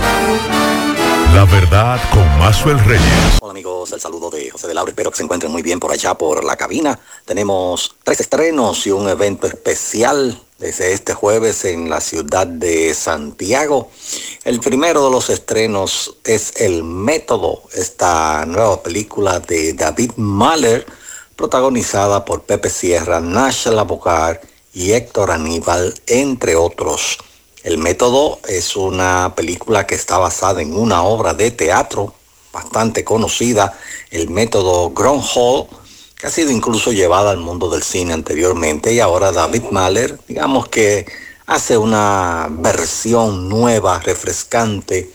La 1.34 1.44
verdad 1.44 2.00
con 2.10 2.26
Mazuel 2.38 2.78
Reyes. 2.80 3.38
Hola 3.40 3.52
amigos, 3.52 3.92
el 3.92 4.00
saludo 4.00 4.30
de 4.30 4.50
José 4.50 4.66
de 4.66 4.74
Laura. 4.74 4.90
Espero 4.90 5.10
que 5.10 5.18
se 5.18 5.22
encuentren 5.22 5.50
muy 5.50 5.62
bien 5.62 5.78
por 5.78 5.92
allá, 5.92 6.14
por 6.14 6.44
la 6.44 6.56
cabina. 6.56 6.98
Tenemos 7.24 7.94
tres 8.04 8.20
estrenos 8.20 8.86
y 8.86 8.90
un 8.90 9.08
evento 9.08 9.46
especial 9.46 10.40
desde 10.60 10.92
este 10.92 11.14
jueves 11.14 11.64
en 11.64 11.88
la 11.88 12.00
ciudad 12.02 12.46
de 12.46 12.92
Santiago. 12.92 13.90
El 14.44 14.60
primero 14.60 15.06
de 15.06 15.10
los 15.10 15.30
estrenos 15.30 16.18
es 16.22 16.60
El 16.60 16.84
Método, 16.84 17.62
esta 17.72 18.44
nueva 18.46 18.82
película 18.82 19.40
de 19.40 19.72
David 19.72 20.12
Mahler, 20.16 20.86
protagonizada 21.34 22.26
por 22.26 22.42
Pepe 22.42 22.68
Sierra, 22.68 23.20
Nash 23.20 23.68
Labocar 23.68 24.42
y 24.74 24.92
Héctor 24.92 25.30
Aníbal, 25.30 25.94
entre 26.06 26.56
otros. 26.56 27.18
El 27.62 27.78
método 27.78 28.38
es 28.46 28.76
una 28.76 29.34
película 29.34 29.86
que 29.86 29.94
está 29.94 30.18
basada 30.18 30.62
en 30.62 30.74
una 30.74 31.02
obra 31.02 31.34
de 31.34 31.50
teatro 31.50 32.14
bastante 32.52 33.04
conocida, 33.04 33.78
el 34.10 34.28
método 34.28 34.90
Groundhog, 34.90 35.68
que 36.20 36.26
ha 36.26 36.30
sido 36.30 36.50
incluso 36.50 36.92
llevada 36.92 37.30
al 37.30 37.38
mundo 37.38 37.70
del 37.70 37.82
cine 37.82 38.12
anteriormente 38.12 38.92
y 38.92 39.00
ahora 39.00 39.32
David 39.32 39.64
Mahler, 39.70 40.18
digamos 40.28 40.68
que 40.68 41.06
hace 41.46 41.78
una 41.78 42.48
versión 42.50 43.48
nueva, 43.48 43.98
refrescante, 44.00 45.10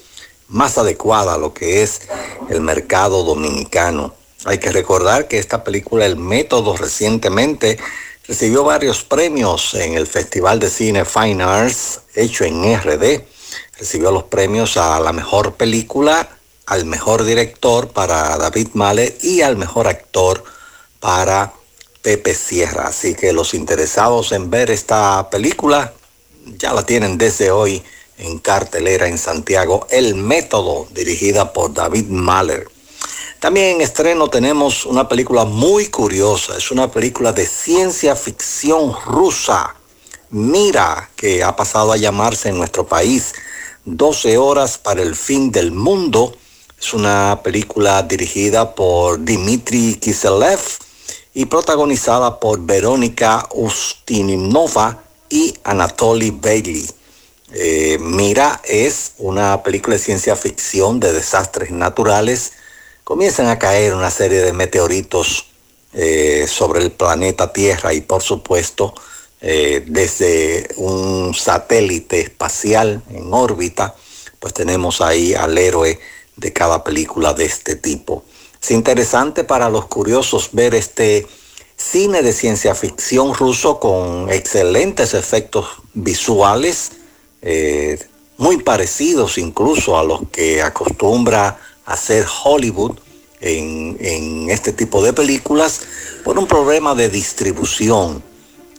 más 0.47 0.77
adecuada 0.77 1.35
a 1.35 1.37
lo 1.37 1.53
que 1.53 1.83
es 1.83 2.01
el 2.49 2.61
mercado 2.61 3.23
dominicano. 3.23 4.13
Hay 4.45 4.59
que 4.59 4.71
recordar 4.71 5.27
que 5.27 5.39
esta 5.39 5.63
película, 5.63 6.05
El 6.05 6.17
Método, 6.17 6.77
recientemente 6.77 7.79
Recibió 8.27 8.63
varios 8.63 9.03
premios 9.03 9.75
en 9.75 9.93
el 9.93 10.07
Festival 10.07 10.59
de 10.59 10.71
Cine 10.71 11.05
Fine 11.05 11.43
Arts 11.43 12.01
hecho 12.15 12.43
en 12.43 12.63
RD. 12.75 13.21
Recibió 13.77 14.09
los 14.11 14.23
premios 14.23 14.77
a 14.77 14.99
la 14.99 15.13
mejor 15.13 15.53
película, 15.53 16.27
al 16.65 16.85
mejor 16.85 17.23
director 17.23 17.89
para 17.89 18.35
David 18.37 18.69
Mahler 18.73 19.15
y 19.21 19.41
al 19.41 19.57
mejor 19.57 19.87
actor 19.87 20.43
para 21.05 21.53
Pepe 22.01 22.33
Sierra. 22.33 22.87
Así 22.87 23.13
que 23.13 23.31
los 23.31 23.53
interesados 23.53 24.31
en 24.31 24.49
ver 24.49 24.71
esta 24.71 25.29
película 25.29 25.93
ya 26.57 26.73
la 26.73 26.83
tienen 26.83 27.19
desde 27.19 27.51
hoy 27.51 27.83
en 28.17 28.39
cartelera 28.39 29.07
en 29.07 29.19
Santiago. 29.19 29.85
El 29.91 30.15
método 30.15 30.87
dirigida 30.95 31.53
por 31.53 31.75
David 31.75 32.07
Mahler. 32.07 32.67
También 33.39 33.75
en 33.75 33.81
estreno 33.81 34.29
tenemos 34.29 34.83
una 34.87 35.07
película 35.07 35.45
muy 35.45 35.89
curiosa, 35.89 36.57
es 36.57 36.71
una 36.71 36.89
película 36.89 37.31
de 37.33 37.45
ciencia 37.45 38.15
ficción 38.15 38.91
rusa. 39.05 39.75
Mira, 40.31 41.11
que 41.15 41.43
ha 41.43 41.55
pasado 41.55 41.91
a 41.91 41.97
llamarse 41.97 42.49
en 42.49 42.57
nuestro 42.57 42.87
país 42.87 43.35
12 43.83 44.39
horas 44.39 44.79
para 44.79 45.03
el 45.03 45.15
fin 45.15 45.51
del 45.51 45.71
mundo. 45.71 46.35
Es 46.79 46.95
una 46.95 47.41
película 47.43 48.01
dirigida 48.01 48.73
por 48.73 49.23
Dmitry 49.23 49.99
Kiselev 50.01 50.59
y 51.35 51.45
protagonizada 51.45 52.39
por 52.39 52.61
Verónica 52.61 53.47
Ustininova 53.53 55.03
y 55.29 55.53
Anatoly 55.63 56.31
Bailey. 56.31 56.89
Eh, 57.53 57.99
Mira 57.99 58.61
es 58.63 59.11
una 59.19 59.61
película 59.61 59.97
de 59.97 60.01
ciencia 60.01 60.35
ficción 60.35 60.99
de 60.99 61.13
desastres 61.13 61.69
naturales 61.69 62.53
comienzan 63.05 63.47
a 63.47 63.59
caer 63.59 63.93
una 63.93 64.09
serie 64.09 64.41
de 64.41 64.51
meteoritos 64.51 65.45
eh, 65.93 66.47
sobre 66.49 66.81
el 66.81 66.91
planeta 66.91 67.53
Tierra 67.53 67.93
y 67.93 68.01
por 68.01 68.23
supuesto 68.23 68.93
eh, 69.41 69.83
desde 69.85 70.67
un 70.77 71.33
satélite 71.35 72.19
espacial 72.19 73.03
en 73.11 73.31
órbita, 73.31 73.95
pues 74.39 74.53
tenemos 74.53 75.01
ahí 75.01 75.35
al 75.35 75.57
héroe 75.57 75.99
de 76.35 76.51
cada 76.51 76.83
película 76.83 77.33
de 77.33 77.45
este 77.45 77.75
tipo. 77.75 78.23
Es 78.65 78.71
interesante 78.71 79.43
para 79.43 79.69
los 79.69 79.85
curiosos 79.85 80.49
ver 80.51 80.73
este 80.73 81.27
cine 81.77 82.23
de 82.23 82.33
ciencia 82.33 82.73
ficción 82.73 83.35
ruso 83.35 83.79
con 83.79 84.31
excelentes 84.31 85.13
efectos 85.13 85.67
visuales, 85.93 86.93
eh, 87.43 87.99
muy 88.39 88.57
parecidos 88.57 89.37
incluso 89.37 89.99
a 89.99 90.03
los 90.03 90.21
que 90.31 90.63
acostumbra 90.63 91.59
hacer 91.85 92.25
Hollywood 92.43 92.97
en, 93.39 94.49
este 94.49 94.73
tipo 94.73 95.03
de 95.03 95.13
películas 95.13 95.81
por 96.23 96.39
un 96.39 96.47
problema 96.47 96.95
de 96.95 97.09
distribución. 97.09 98.23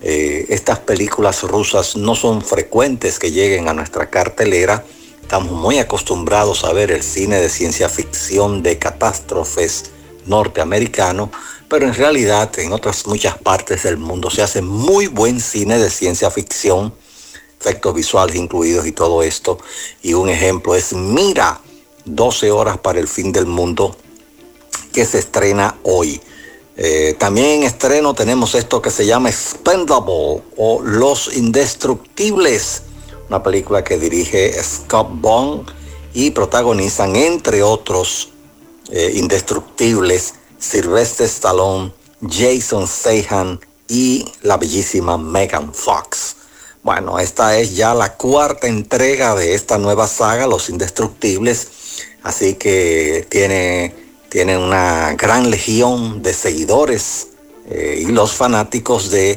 Eh, 0.03 0.47
estas 0.49 0.81
películas 0.81 1.45
rusas 1.45 1.95
no 1.95 2.17
son 2.17 2.43
frecuentes 2.43 3.21
que 3.21 3.31
lleguen 3.31 3.69
a 3.69 3.73
nuestra 3.73 4.11
cartelera. 4.11 4.85
Estamos 5.27 5.51
muy 5.51 5.81
acostumbrados 5.81 6.63
a 6.63 6.73
ver 6.73 6.93
el 6.93 7.03
cine 7.03 7.41
de 7.41 7.49
ciencia 7.49 7.89
ficción 7.89 8.63
de 8.63 8.79
catástrofes 8.79 9.87
norteamericano, 10.25 11.33
pero 11.69 11.85
en 11.85 11.95
realidad 11.95 12.57
en 12.61 12.73
otras 12.73 13.09
muchas 13.09 13.37
partes 13.37 13.83
del 13.83 13.97
mundo 13.97 14.31
se 14.31 14.43
hace 14.43 14.63
muy 14.63 15.09
buen 15.09 15.41
cine 15.41 15.79
de 15.79 15.91
ciencia 15.91 16.31
ficción, 16.31 16.95
efectos 17.61 17.93
visuales 17.93 18.37
incluidos 18.37 18.87
y 18.87 18.93
todo 18.93 19.25
esto. 19.25 19.59
Y 20.01 20.15
un 20.15 20.29
ejemplo 20.29 20.77
es 20.77 20.93
Mira, 20.93 21.61
12 22.05 22.53
horas 22.53 22.79
para 22.79 23.01
el 23.01 23.09
fin 23.09 23.33
del 23.33 23.47
mundo, 23.47 23.97
que 24.93 25.05
se 25.05 25.19
estrena 25.19 25.75
hoy. 25.83 26.21
Eh, 26.77 27.17
también 27.19 27.47
en 27.47 27.63
estreno 27.65 28.15
tenemos 28.15 28.55
esto 28.55 28.81
que 28.81 28.91
se 28.93 29.05
llama 29.05 29.33
Spendable 29.33 30.45
o 30.57 30.81
Los 30.85 31.37
Indestructibles, 31.37 32.83
una 33.29 33.43
película 33.43 33.83
que 33.83 33.99
dirige 33.99 34.53
Scott 34.63 35.09
Bond 35.11 35.69
y 36.15 36.31
protagonizan 36.31 37.17
entre 37.17 37.63
otros 37.63 38.31
eh, 38.91 39.13
indestructibles 39.15 40.35
Sylvester 40.59 41.27
Stallone, 41.27 41.93
Jason 42.29 42.87
Statham 42.87 43.59
y 43.89 44.25
la 44.43 44.57
bellísima 44.57 45.19
Megan 45.19 45.75
Fox. 45.75 46.37
Bueno, 46.83 47.19
esta 47.19 47.59
es 47.59 47.75
ya 47.75 47.95
la 47.95 48.15
cuarta 48.17 48.69
entrega 48.69 49.35
de 49.35 49.55
esta 49.55 49.77
nueva 49.77 50.07
saga, 50.07 50.47
Los 50.47 50.71
Indestructibles, 50.71 51.69
así 52.23 52.55
que 52.55 53.27
tiene, 53.29 53.93
tiene 54.29 54.57
una 54.57 55.15
gran 55.15 55.51
legión 55.51 56.23
de 56.23 56.33
seguidores 56.33 57.29
eh, 57.69 58.05
y 58.07 58.13
los 58.13 58.35
fanáticos 58.35 59.11
de 59.11 59.37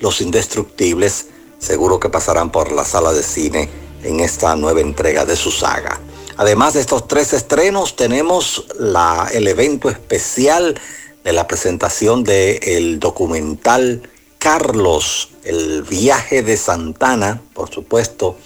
Los 0.00 0.22
Indestructibles 0.22 1.26
seguro 1.58 2.00
que 2.00 2.08
pasarán 2.08 2.50
por 2.50 2.72
la 2.72 2.84
sala 2.84 3.12
de 3.12 3.22
cine 3.22 3.68
en 4.02 4.20
esta 4.20 4.56
nueva 4.56 4.80
entrega 4.80 5.24
de 5.24 5.36
su 5.36 5.50
saga. 5.50 6.00
Además 6.36 6.74
de 6.74 6.80
estos 6.80 7.08
tres 7.08 7.32
estrenos, 7.32 7.96
tenemos 7.96 8.66
la, 8.78 9.28
el 9.32 9.48
evento 9.48 9.90
especial 9.90 10.80
de 11.24 11.32
la 11.32 11.48
presentación 11.48 12.22
del 12.22 13.00
documental 13.00 14.02
Carlos, 14.38 15.30
el 15.42 15.82
viaje 15.82 16.42
de 16.42 16.56
Santana, 16.56 17.42
por 17.54 17.70
supuesto, 17.70 18.36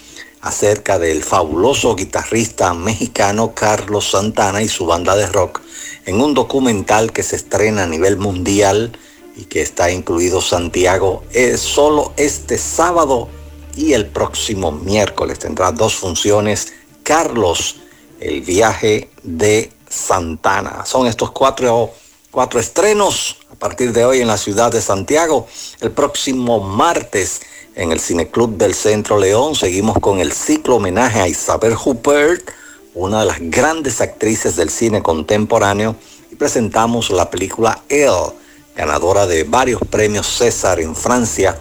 acerca 0.40 0.98
del 0.98 1.22
fabuloso 1.22 1.94
guitarrista 1.94 2.72
mexicano 2.74 3.54
Carlos 3.54 4.10
Santana 4.10 4.62
y 4.62 4.68
su 4.68 4.86
banda 4.86 5.14
de 5.14 5.26
rock, 5.26 5.60
en 6.06 6.20
un 6.20 6.34
documental 6.34 7.12
que 7.12 7.22
se 7.22 7.36
estrena 7.36 7.84
a 7.84 7.86
nivel 7.86 8.16
mundial 8.16 8.98
y 9.36 9.44
que 9.44 9.62
está 9.62 9.90
incluido 9.90 10.40
Santiago, 10.40 11.24
es 11.32 11.60
solo 11.60 12.12
este 12.16 12.58
sábado 12.58 13.28
y 13.76 13.94
el 13.94 14.06
próximo 14.06 14.72
miércoles. 14.72 15.38
Tendrá 15.38 15.72
dos 15.72 15.94
funciones. 15.94 16.72
Carlos, 17.02 17.76
el 18.20 18.42
viaje 18.42 19.10
de 19.22 19.72
Santana. 19.88 20.84
Son 20.86 21.06
estos 21.06 21.30
cuatro, 21.32 21.90
cuatro 22.30 22.60
estrenos 22.60 23.38
a 23.50 23.54
partir 23.54 23.92
de 23.92 24.04
hoy 24.04 24.20
en 24.20 24.28
la 24.28 24.36
ciudad 24.36 24.70
de 24.70 24.80
Santiago. 24.80 25.46
El 25.80 25.90
próximo 25.90 26.60
martes 26.60 27.40
en 27.74 27.92
el 27.92 28.00
Cineclub 28.00 28.56
del 28.56 28.74
Centro 28.74 29.18
León 29.18 29.54
seguimos 29.54 29.98
con 29.98 30.20
el 30.20 30.32
ciclo 30.32 30.76
homenaje 30.76 31.20
a 31.20 31.28
Isabel 31.28 31.74
Huppert, 31.82 32.50
una 32.94 33.20
de 33.20 33.26
las 33.26 33.38
grandes 33.40 34.00
actrices 34.00 34.56
del 34.56 34.68
cine 34.68 35.02
contemporáneo, 35.02 35.96
y 36.30 36.36
presentamos 36.36 37.10
la 37.10 37.30
película 37.30 37.82
Elle, 37.88 38.32
ganadora 38.74 39.26
de 39.26 39.44
varios 39.44 39.80
premios 39.88 40.26
César 40.26 40.80
en 40.80 40.94
Francia. 40.94 41.58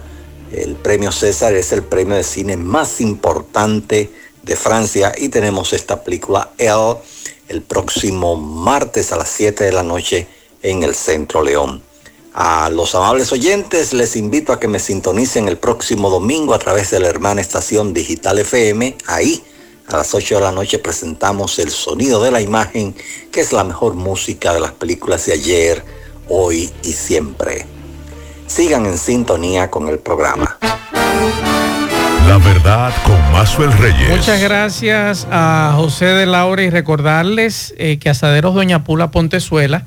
El 0.52 0.76
premio 0.76 1.12
César 1.12 1.54
es 1.54 1.72
el 1.72 1.82
premio 1.82 2.16
de 2.16 2.24
cine 2.24 2.56
más 2.56 3.00
importante 3.00 4.10
de 4.42 4.56
Francia 4.56 5.12
y 5.16 5.28
tenemos 5.28 5.72
esta 5.72 6.02
película 6.02 6.50
Elle 6.58 6.98
el 7.48 7.62
próximo 7.62 8.36
martes 8.36 9.12
a 9.12 9.16
las 9.16 9.28
7 9.28 9.64
de 9.64 9.72
la 9.72 9.82
noche 9.82 10.26
en 10.62 10.82
el 10.82 10.94
Centro 10.94 11.42
León. 11.42 11.82
A 12.34 12.70
los 12.70 12.94
amables 12.94 13.30
oyentes 13.30 13.92
les 13.92 14.16
invito 14.16 14.54
a 14.54 14.60
que 14.60 14.68
me 14.68 14.78
sintonicen 14.78 15.48
el 15.48 15.58
próximo 15.58 16.08
domingo 16.08 16.54
a 16.54 16.58
través 16.58 16.90
de 16.90 16.98
la 16.98 17.08
hermana 17.08 17.42
estación 17.42 17.92
Digital 17.92 18.38
FM. 18.38 18.96
Ahí 19.06 19.44
a 19.86 19.98
las 19.98 20.14
8 20.14 20.36
de 20.36 20.40
la 20.40 20.52
noche 20.52 20.78
presentamos 20.78 21.58
el 21.58 21.70
sonido 21.70 22.22
de 22.22 22.30
la 22.30 22.40
imagen, 22.40 22.94
que 23.30 23.40
es 23.40 23.52
la 23.52 23.64
mejor 23.64 23.94
música 23.94 24.54
de 24.54 24.60
las 24.60 24.72
películas 24.72 25.26
de 25.26 25.34
ayer, 25.34 25.84
hoy 26.34 26.70
y 26.82 26.92
siempre. 26.92 27.66
Sigan 28.46 28.86
en 28.86 28.96
sintonía 28.96 29.70
con 29.70 29.88
el 29.88 29.98
programa. 29.98 30.58
La 32.26 32.38
verdad 32.38 32.92
con 33.04 33.20
Mazuel 33.32 33.72
Reyes. 33.72 34.08
Muchas 34.08 34.40
gracias 34.40 35.26
a 35.30 35.74
José 35.76 36.06
de 36.06 36.24
Laura 36.24 36.62
y 36.62 36.70
recordarles 36.70 37.74
eh, 37.76 37.98
que 37.98 38.08
Asaderos 38.08 38.54
Doña 38.54 38.82
Pula 38.82 39.10
Pontezuela 39.10 39.84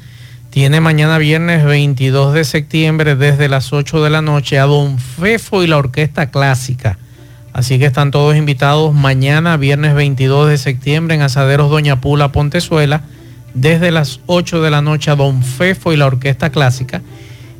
tiene 0.51 0.81
mañana 0.81 1.17
viernes 1.17 1.65
22 1.65 2.35
de 2.35 2.43
septiembre 2.43 3.15
desde 3.15 3.49
las 3.49 3.73
8 3.73 4.03
de 4.03 4.09
la 4.11 4.21
noche 4.21 4.59
a 4.59 4.65
Don 4.65 4.99
Fefo 4.99 5.63
y 5.63 5.67
la 5.67 5.77
Orquesta 5.77 6.29
Clásica. 6.29 6.99
Así 7.53 7.79
que 7.79 7.85
están 7.85 8.11
todos 8.11 8.35
invitados 8.35 8.93
mañana 8.93 9.57
viernes 9.57 9.95
22 9.95 10.49
de 10.49 10.57
septiembre 10.59 11.15
en 11.15 11.23
Asaderos 11.23 11.71
Doña 11.71 12.01
Pula 12.01 12.31
Pontezuela 12.31 13.01
desde 13.55 13.89
las 13.89 14.19
8 14.27 14.61
de 14.61 14.69
la 14.69 14.81
noche 14.81 15.09
a 15.09 15.15
Don 15.15 15.41
Fefo 15.41 15.91
y 15.91 15.97
la 15.97 16.05
Orquesta 16.05 16.51
Clásica. 16.51 17.01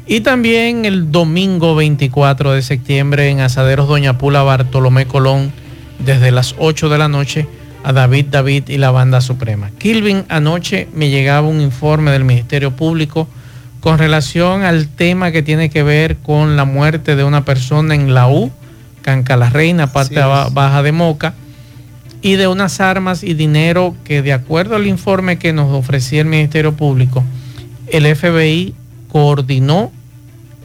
Y 0.05 0.19
también 0.19 0.85
el 0.85 1.11
domingo 1.11 1.73
24 1.73 2.51
de 2.51 2.61
septiembre 2.61 3.29
en 3.29 3.39
Asaderos 3.39 3.87
Doña 3.87 4.19
Pula 4.19 4.43
Bartolomé 4.43 5.07
Colón, 5.07 5.51
desde 5.97 6.29
las 6.29 6.53
8 6.59 6.89
de 6.89 6.97
la 6.99 7.07
noche 7.07 7.47
a 7.83 7.93
David 7.93 8.25
David 8.29 8.69
y 8.69 8.77
la 8.77 8.91
Banda 8.91 9.21
Suprema. 9.21 9.71
Kilvin, 9.77 10.25
anoche 10.27 10.87
me 10.93 11.09
llegaba 11.09 11.47
un 11.47 11.61
informe 11.61 12.11
del 12.11 12.23
Ministerio 12.23 12.71
Público 12.71 13.27
con 13.79 13.97
relación 13.97 14.63
al 14.63 14.87
tema 14.87 15.31
que 15.31 15.43
tiene 15.43 15.69
que 15.69 15.83
ver 15.83 16.17
con 16.17 16.55
la 16.57 16.65
muerte 16.65 17.15
de 17.15 17.23
una 17.23 17.45
persona 17.45 17.95
en 17.95 18.13
la 18.13 18.27
U, 18.27 18.51
Canca 19.01 19.37
la 19.37 19.51
Reina, 19.51 19.93
parte 19.93 20.19
baja 20.19 20.81
de 20.81 20.91
Moca, 20.91 21.35
y 22.25 22.37
de 22.37 22.47
unas 22.47 22.79
armas 22.79 23.21
y 23.21 23.35
dinero 23.35 23.95
que 24.03 24.23
de 24.23 24.33
acuerdo 24.33 24.75
al 24.75 24.87
informe 24.87 25.37
que 25.37 25.53
nos 25.53 25.71
ofrecía 25.71 26.21
el 26.21 26.27
Ministerio 26.27 26.73
Público, 26.73 27.23
el 27.85 28.15
FBI 28.15 28.73
coordinó 29.11 29.91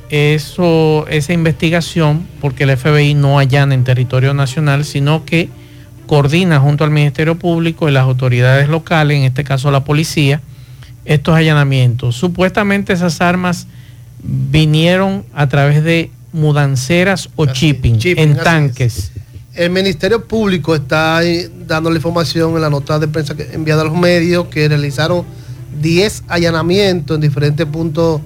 eso, 0.09 1.07
esa 1.11 1.35
investigación, 1.35 2.27
porque 2.41 2.65
el 2.65 2.75
FBI 2.79 3.13
no 3.13 3.39
allana 3.39 3.75
en 3.75 3.85
territorio 3.85 4.33
nacional, 4.33 4.87
sino 4.87 5.27
que 5.27 5.51
coordina 6.07 6.61
junto 6.61 6.85
al 6.85 6.93
Ministerio 6.93 7.35
Público 7.35 7.91
y 7.91 7.93
las 7.93 8.05
autoridades 8.05 8.71
locales, 8.71 9.19
en 9.19 9.25
este 9.25 9.45
caso 9.45 9.71
la 9.71 9.85
policía, 9.85 10.41
estos 11.05 11.35
allanamientos. 11.35 12.17
Supuestamente 12.17 12.95
esas 12.95 13.21
armas 13.21 13.67
vinieron 14.23 15.27
a 15.35 15.47
través 15.51 15.85
de 15.85 16.11
mudanceras 16.33 17.29
o 17.37 17.45
chipping, 17.45 17.99
en 18.03 18.39
tanques. 18.39 19.13
El 19.55 19.71
Ministerio 19.71 20.25
Público 20.25 20.77
está 20.77 21.21
dando 21.67 21.91
la 21.91 21.97
información 21.97 22.55
en 22.55 22.63
la 22.63 22.71
nota 22.71 23.01
de 23.01 23.09
prensa 23.09 23.35
enviada 23.53 23.83
a 23.83 23.85
los 23.85 23.97
medios 23.97 24.47
que 24.47 24.69
realizaron 24.69 25.25
10 25.81 26.25
allanamientos 26.29 27.17
en 27.17 27.21
diferentes 27.21 27.67
puntos 27.67 28.21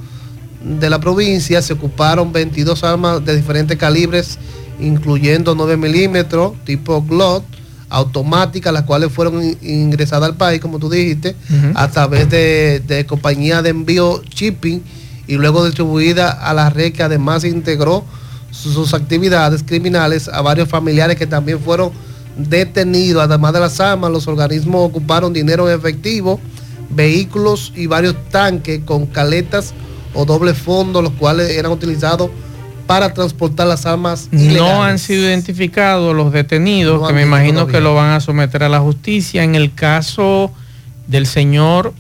de 0.63 0.91
la 0.91 1.01
provincia. 1.01 1.63
Se 1.63 1.73
ocuparon 1.73 2.31
22 2.31 2.85
armas 2.85 3.25
de 3.25 3.37
diferentes 3.37 3.79
calibres, 3.79 4.39
incluyendo 4.79 5.55
9 5.55 5.79
milímetros, 5.79 6.53
tipo 6.65 7.03
Glock, 7.03 7.45
automáticas, 7.89 8.73
las 8.75 8.83
cuales 8.83 9.11
fueron 9.11 9.43
ingresadas 9.63 10.29
al 10.29 10.37
país, 10.37 10.61
como 10.61 10.79
tú 10.79 10.91
dijiste, 10.91 11.37
a 11.75 11.89
través 11.89 12.29
de, 12.29 12.83
de 12.87 13.07
compañía 13.07 13.63
de 13.63 13.71
envío 13.71 14.23
shipping 14.25 14.83
y 15.27 15.37
luego 15.37 15.65
distribuida 15.65 16.31
a 16.31 16.53
la 16.53 16.69
red 16.69 16.93
que 16.93 17.03
además 17.03 17.45
integró 17.45 18.05
sus, 18.55 18.95
actividades 18.95 19.63
criminales 19.63 20.29
a 20.29 20.41
varios 20.41 20.69
familiares 20.69 21.17
que 21.17 21.27
también 21.27 21.61
fueron 21.61 21.91
detenidos. 22.37 23.23
Además 23.23 23.53
de 23.53 23.61
las 23.61 23.81
armas, 23.81 24.11
los 24.11 24.27
organismos 24.29 24.89
ocuparon 24.89 25.33
dinero 25.33 25.69
en 25.69 25.77
efectivo, 25.77 26.41
vehículos 26.91 27.73
y 27.75 27.87
varios 27.87 28.15
tanques 28.31 28.81
con 28.85 29.07
caletas 29.07 29.75
o 30.15 30.25
doble 30.25 30.55
fondo, 30.55 31.03
los 31.03 31.13
cuales 31.13 31.51
eran 31.51 31.73
utilizados 31.73 32.31
para 32.87 33.13
transportar 33.13 33.67
las 33.67 33.87
armas. 33.87 34.29
No 34.31 34.83
han 34.83 34.99
sido 34.99 35.23
identificados 35.23 36.15
los 36.15 36.33
detenidos, 36.33 37.07
que 37.07 37.15
me 37.15 37.23
imagino 37.23 37.67
que 37.67 37.81
lo 37.81 37.95
van 37.95 38.13
a 38.13 38.21
someter 38.21 38.63
a 38.63 38.69
la 38.69 38.81
justicia. 38.81 39.43
En 39.43 39.55
el 39.55 39.75
caso 39.75 40.53
del 41.07 41.27
señor 41.27 41.93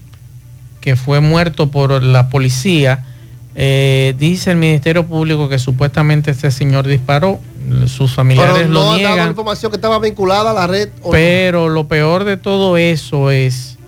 que 0.80 0.96
fue 0.96 1.20
muerto 1.20 1.70
por 1.70 2.02
la 2.02 2.28
policía, 2.28 3.06
eh, 3.54 4.14
dice 4.18 4.50
el 4.50 4.56
Ministerio 4.56 5.06
Público 5.06 5.48
que 5.48 5.58
supuestamente 5.58 6.30
este 6.30 6.50
señor 6.50 6.86
disparó. 6.86 7.40
Sus 7.86 8.12
familiares 8.12 8.68
lo 8.68 8.94
niegan. 8.94 9.28
información 9.28 9.72
que 9.72 9.76
estaba 9.76 9.98
vinculada 9.98 10.50
a 10.50 10.54
la 10.54 10.66
red. 10.66 10.90
Pero 11.10 11.68
lo 11.70 11.88
peor 11.88 12.24
de 12.24 12.36
todo 12.36 12.76
eso 12.76 13.30
es 13.30 13.78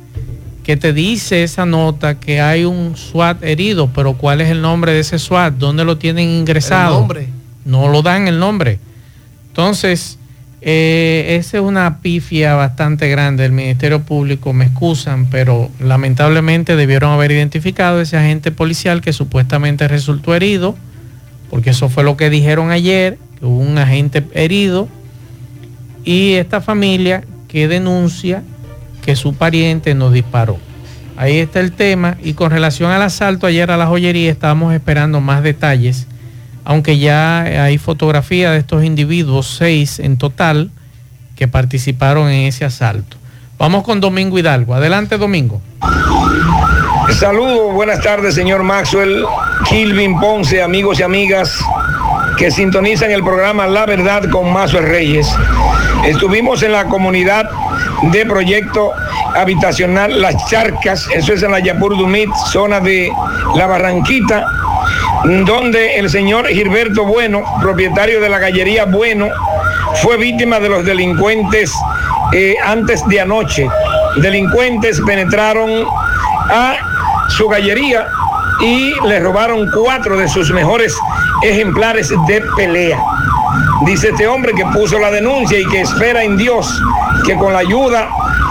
que 0.64 0.77
te 0.77 0.93
dice 0.93 1.43
esa 1.43 1.67
nota 1.67 2.19
que 2.19 2.41
hay 2.41 2.64
un 2.64 2.97
SWAT 2.97 3.43
herido, 3.45 3.91
pero 3.95 4.14
¿cuál 4.14 4.41
es 4.41 4.51
el 4.51 4.62
nombre 4.62 4.93
de 4.93 5.01
ese 5.01 5.19
SWAT? 5.19 5.55
¿Dónde 5.55 5.85
lo 5.85 5.99
tienen 5.99 6.29
ingresado? 6.29 6.95
El 6.95 7.01
nombre. 7.01 7.29
No 7.64 7.89
lo 7.89 8.03
dan 8.03 8.29
el 8.29 8.39
nombre. 8.39 8.79
Entonces, 9.49 10.19
eh, 10.69 11.37
esa 11.39 11.59
es 11.59 11.62
una 11.62 12.01
pifia 12.01 12.57
bastante 12.57 13.09
grande 13.09 13.45
del 13.45 13.53
Ministerio 13.53 14.03
Público, 14.03 14.53
me 14.53 14.64
excusan, 14.64 15.31
pero 15.31 15.71
lamentablemente 15.79 16.75
debieron 16.75 17.12
haber 17.12 17.31
identificado 17.31 18.01
ese 18.01 18.17
agente 18.17 18.51
policial 18.51 19.01
que 19.01 19.12
supuestamente 19.12 19.87
resultó 19.87 20.35
herido, 20.35 20.75
porque 21.51 21.71
eso 21.71 21.89
fue 21.89 22.03
lo 22.03 22.17
que 22.17 22.31
dijeron 22.31 22.73
ayer, 22.73 23.17
que 23.39 23.47
hubo 23.47 23.61
un 23.61 23.79
agente 23.79 24.25
herido, 24.35 24.89
y 26.05 26.33
esta 26.33 26.61
familia 26.61 27.23
que 27.47 27.69
denuncia 27.69 28.43
que 29.05 29.14
su 29.14 29.35
pariente 29.35 29.95
nos 29.95 30.12
disparó. 30.12 30.59
Ahí 31.17 31.39
está 31.39 31.61
el 31.61 31.71
tema. 31.71 32.17
Y 32.25 32.35
con 32.35 32.51
relación 32.51 32.91
al 32.91 33.03
asalto 33.03 33.47
ayer 33.47 33.71
a 33.71 33.77
la 33.77 33.87
joyería, 33.87 34.33
estábamos 34.33 34.75
esperando 34.75 35.21
más 35.21 35.45
detalles, 35.45 36.09
aunque 36.67 36.99
ya 36.99 37.43
hay 37.43 37.79
fotografía 37.79 38.51
de 38.51 38.59
estos 38.59 38.85
individuos, 38.85 39.47
seis 39.47 40.01
en 40.01 40.19
total, 40.19 40.71
que 41.37 41.47
participaron 41.47 42.29
en 42.29 42.47
ese 42.47 42.64
asalto. 42.64 43.17
Vamos 43.57 43.85
con 43.85 44.01
Domingo 44.01 44.37
Hidalgo. 44.37 44.75
Adelante, 44.75 45.17
Domingo. 45.17 45.62
Saludos, 47.12 47.73
buenas 47.73 48.01
tardes, 48.01 48.35
señor 48.35 48.64
Maxwell, 48.64 49.25
Kilvin 49.69 50.19
Ponce, 50.19 50.61
amigos 50.61 50.99
y 50.99 51.05
amigas 51.05 51.57
que 52.37 52.51
sintonizan 52.51 53.12
el 53.12 53.23
programa 53.23 53.69
La 53.69 53.87
Verdad 53.87 54.29
con 54.29 54.53
Maxwell 54.53 54.87
Reyes. 54.87 55.33
Estuvimos 56.05 56.64
en 56.64 56.73
la 56.73 56.87
comunidad 56.87 57.49
de 58.11 58.27
proyecto 58.27 58.91
habitacional 59.37 60.21
Las 60.21 60.47
Charcas, 60.49 61.07
eso 61.14 61.33
es 61.33 61.43
en 61.45 61.53
la 61.53 61.61
Yapur 61.61 61.97
Dumit, 61.97 62.29
zona 62.51 62.81
de 62.81 63.09
La 63.55 63.67
Barranquita, 63.67 64.45
donde 65.45 65.99
el 65.99 66.09
señor 66.09 66.47
Gilberto 66.49 67.05
Bueno, 67.05 67.43
propietario 67.61 68.20
de 68.20 68.29
la 68.29 68.39
gallería 68.39 68.85
Bueno, 68.85 69.29
fue 70.03 70.16
víctima 70.16 70.61
de 70.61 70.68
los 70.68 70.85
delincuentes 70.85 71.72
eh, 72.33 72.55
antes 72.64 73.07
de 73.09 73.20
anoche. 73.20 73.68
Delincuentes 74.16 75.01
penetraron 75.01 75.85
a 76.51 76.77
su 77.29 77.49
gallería 77.49 78.07
y 78.61 78.95
le 79.07 79.20
robaron 79.20 79.70
cuatro 79.70 80.16
de 80.16 80.29
sus 80.29 80.51
mejores 80.53 80.97
ejemplares 81.43 82.11
de 82.27 82.43
pelea. 82.57 82.99
Dice 83.85 84.09
este 84.11 84.27
hombre 84.27 84.53
que 84.55 84.64
puso 84.66 84.99
la 84.99 85.11
denuncia 85.11 85.59
y 85.59 85.66
que 85.66 85.83
espera 85.83 86.22
en 86.22 86.37
Dios 86.37 86.81
que 87.24 87.37
con 87.37 87.53
la 87.53 87.61
ayuda 87.61 88.09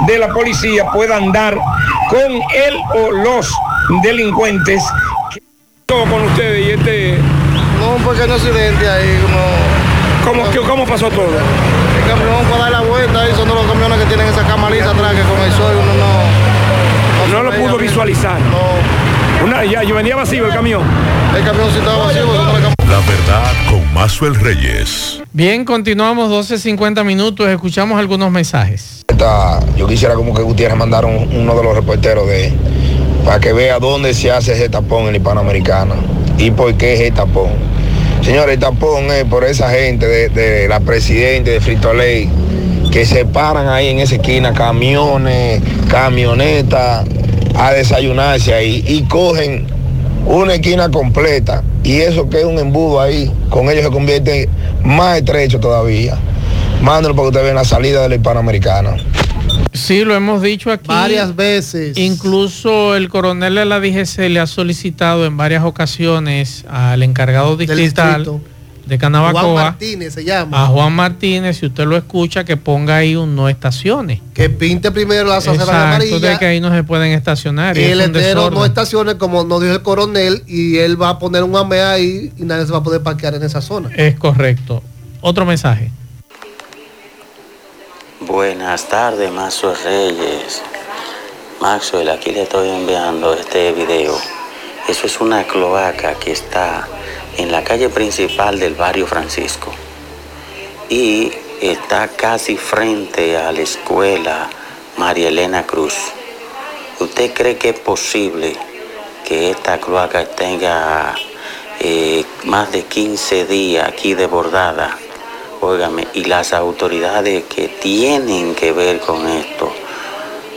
de 0.07 0.19
la 0.19 0.28
policía 0.30 0.91
puedan 0.91 1.32
dar 1.32 1.57
con 2.09 2.32
él 2.32 2.78
o 2.93 3.11
los 3.11 3.51
delincuentes. 4.03 4.84
Todo 5.86 6.05
con 6.05 6.23
ustedes 6.23 6.55
este... 6.76 7.17
No, 7.80 7.95
un 7.95 8.03
pequeño 8.03 8.34
accidente 8.36 8.88
ahí, 8.89 9.19
como... 9.21 10.45
¿Cómo, 10.51 10.67
¿Cómo 10.67 10.86
pasó 10.88 11.09
todo? 11.09 11.28
El 11.28 12.09
camión 12.09 12.43
para 12.49 12.63
dar 12.63 12.71
la 12.71 12.82
vuelta, 12.82 13.21
ahí 13.21 13.32
son 13.36 13.47
de 13.47 13.53
los 13.53 13.65
camiones 13.65 13.99
que 13.99 14.05
tienen 14.05 14.28
esa 14.28 14.43
camaliza 14.47 14.89
atrás 14.91 15.13
que 15.13 15.21
con 15.21 15.39
el 15.39 15.51
sol 15.51 15.73
uno 15.82 15.93
no... 15.93 16.45
No, 17.32 17.43
lo 17.43 17.51
pudo 17.51 17.78
visualizar. 17.78 18.39
No. 18.41 19.45
Una, 19.45 19.65
ya, 19.65 19.84
yo 19.84 19.95
venía 19.95 20.15
vacío 20.15 20.45
el 20.47 20.53
camión. 20.53 20.82
El 21.36 21.43
camión 21.43 21.67
sí 21.71 21.80
estaba 21.80 22.05
vacío, 22.05 22.26
la 22.34 22.97
verdad 22.99 23.51
con 23.69 23.93
Mazuel 23.93 24.36
Reyes. 24.36 25.21
Bien, 25.34 25.65
continuamos 25.65 26.30
12.50 26.49 27.03
minutos, 27.03 27.47
escuchamos 27.49 27.99
algunos 27.99 28.32
mensajes. 28.32 29.03
Esta- 29.07 29.59
yo 29.76 29.88
quisiera 29.88 30.13
como 30.15 30.34
que 30.34 30.41
Gutiérrez 30.43 30.78
mandara 30.78 31.07
un- 31.07 31.30
uno 31.36 31.55
de 31.55 31.63
los 31.63 31.76
reporteros 31.76 32.28
de 32.28 32.53
para 33.26 33.39
que 33.39 33.53
vea 33.53 33.80
dónde 33.80 34.13
se 34.13 34.32
hace 34.32 34.53
ese 34.53 34.69
tapón 34.69 35.03
en 35.05 35.11
la 35.13 35.17
hispanoamericana 35.17 35.95
y 36.38 36.51
por 36.51 36.75
qué 36.75 36.93
es 36.93 37.01
el 37.01 37.13
tapón. 37.13 37.51
Señores, 38.21 38.55
el 38.55 38.59
tapón 38.59 39.05
es 39.11 39.23
por 39.25 39.43
esa 39.43 39.69
gente 39.69 40.07
de, 40.07 40.67
la 40.67 40.79
presidente 40.79 41.51
de 41.51 41.61
Frito 41.61 41.93
Ley 41.93 42.29
que 42.91 43.05
se 43.05 43.25
paran 43.25 43.67
ahí 43.67 43.89
en 43.89 43.99
esa 43.99 44.15
esquina 44.15 44.53
camiones, 44.53 45.61
camionetas 45.89 47.05
a 47.55 47.71
desayunarse 47.71 48.53
ahí 48.53 48.83
y 48.88 49.03
cogen 49.03 49.67
una 50.25 50.55
esquina 50.55 50.89
completa 50.89 51.63
y 51.83 51.97
eso 51.97 52.29
que 52.29 52.39
es 52.39 52.45
un 52.45 52.57
embudo 52.57 52.99
ahí, 52.99 53.31
con 53.49 53.69
ellos 53.69 53.83
se 53.83 53.91
convierte 53.91 54.49
más 54.83 55.17
estrecho 55.17 55.59
todavía. 55.59 56.17
Mándenlo 56.81 57.15
para 57.15 57.25
que 57.25 57.29
ustedes 57.29 57.43
vean 57.45 57.55
la 57.55 57.65
salida 57.65 58.01
de 58.01 58.09
la 58.09 58.15
hispanoamericana. 58.15 58.97
Sí, 59.76 60.03
lo 60.03 60.15
hemos 60.15 60.41
dicho 60.41 60.71
aquí. 60.71 60.88
varias 60.88 61.36
veces. 61.36 61.97
Incluso 61.97 62.95
el 62.95 63.09
coronel 63.09 63.55
de 63.55 63.65
la 63.65 63.80
DGC 63.80 64.30
le 64.30 64.39
ha 64.39 64.47
solicitado 64.47 65.26
en 65.26 65.38
varias 65.38 65.63
ocasiones 65.63 66.65
al 66.69 67.03
encargado 67.03 67.57
distrital 67.57 68.23
de 68.86 68.99
Juan 68.99 68.99
Canabacoa, 68.99 69.63
Martínez 69.63 70.13
se 70.13 70.23
llama. 70.23 70.63
a 70.63 70.67
Juan 70.67 70.93
Martínez, 70.93 71.57
si 71.57 71.65
usted 71.65 71.86
lo 71.86 71.97
escucha, 71.97 72.43
que 72.43 72.55
ponga 72.55 72.97
ahí 72.97 73.15
un 73.15 73.36
no 73.36 73.49
estaciones. 73.49 74.21
Que 74.34 74.49
pinte 74.49 74.91
primero 74.91 75.28
la 75.28 75.38
acera 75.38 75.55
Exacto, 75.55 75.76
amarilla. 75.76 76.30
de 76.30 76.38
que 76.38 76.45
ahí 76.45 76.59
no 76.61 76.71
se 76.71 76.84
pueden 76.84 77.11
estacionar. 77.11 77.78
y 77.78 77.84
el 77.84 78.11
desorden. 78.11 78.53
no 78.53 78.63
estacione, 78.65 79.17
como 79.17 79.43
nos 79.43 79.61
dijo 79.61 79.73
el 79.73 79.82
coronel, 79.82 80.43
y 80.47 80.78
él 80.78 81.01
va 81.01 81.09
a 81.09 81.19
poner 81.19 81.43
un 81.43 81.55
AME 81.55 81.82
ahí 81.82 82.32
y 82.38 82.43
nadie 82.43 82.65
se 82.65 82.71
va 82.71 82.78
a 82.80 82.84
poder 82.84 83.01
parquear 83.01 83.34
en 83.34 83.43
esa 83.43 83.61
zona. 83.61 83.89
Es 83.95 84.15
correcto. 84.17 84.84
Otro 85.21 85.45
mensaje. 85.45 85.89
Buenas 88.22 88.88
tardes, 88.88 89.30
Maxwell 89.30 89.76
Reyes. 89.84 90.61
Maxwell, 91.59 92.09
aquí 92.09 92.32
le 92.32 92.43
estoy 92.43 92.70
enviando 92.70 93.34
este 93.34 93.74
video. 93.74 94.18
Eso 94.88 95.05
es 95.05 95.20
una 95.20 95.43
cloaca 95.43 96.13
que 96.13 96.32
está 96.32 96.88
en 97.36 97.51
la 97.51 97.66
calle 97.66 97.89
principal 97.89 98.57
del 98.57 98.74
barrio 98.74 99.05
Francisco. 99.05 99.74
Y 100.88 101.34
está 101.59 102.07
casi 102.07 102.55
frente 102.55 103.36
a 103.36 103.51
la 103.51 103.59
escuela 103.59 104.49
María 104.95 105.28
Elena 105.28 105.68
Cruz. 105.68 105.95
¿Usted 107.01 107.34
cree 107.34 107.57
que 107.57 107.72
es 107.72 107.80
posible 107.80 108.55
que 109.28 109.51
esta 109.51 109.78
cloaca 109.78 110.26
tenga 110.26 111.16
eh, 111.82 112.24
más 112.45 112.72
de 112.72 112.86
15 112.86 113.45
días 113.45 113.89
aquí 113.89 114.13
desbordada? 114.13 114.99
Óigame, 115.68 116.07
y 116.13 116.26
las 116.26 116.53
autoridades 116.53 117.43
que 117.45 117.68
tienen 117.68 118.53
que 118.53 118.72
ver 118.72 118.99
con 118.99 119.28
esto, 119.28 119.74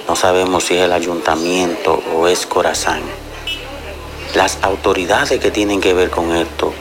no 0.07 0.15
sabemos 0.15 0.65
si 0.65 0.77
es 0.77 0.83
el 0.83 0.93
ayuntamiento 0.93 2.03
o 2.15 2.29
es 2.29 2.45
Corazán. 2.45 3.01
Las 4.35 4.59
autoridades 4.61 5.41
que 5.41 5.51
tienen 5.51 5.81
que 5.81 5.95
ver 5.95 6.11
con 6.11 6.37
esto 6.37 6.75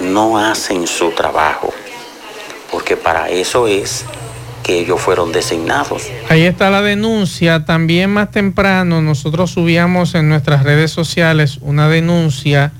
no 0.00 0.38
hacen 0.38 0.86
su 0.86 1.10
trabajo, 1.10 1.70
porque 2.72 2.96
para 2.96 3.28
eso 3.28 3.66
es 3.66 4.06
que 4.62 4.78
ellos 4.78 4.98
fueron 4.98 5.30
designados. 5.30 6.04
Ahí 6.30 6.44
está 6.44 6.70
la 6.70 6.80
denuncia. 6.80 7.66
También 7.66 8.08
más 8.08 8.30
temprano 8.30 9.02
nosotros 9.02 9.50
subíamos 9.50 10.14
en 10.14 10.30
nuestras 10.30 10.62
redes 10.62 10.92
sociales 10.92 11.58
una 11.60 11.90
denuncia 11.90 12.72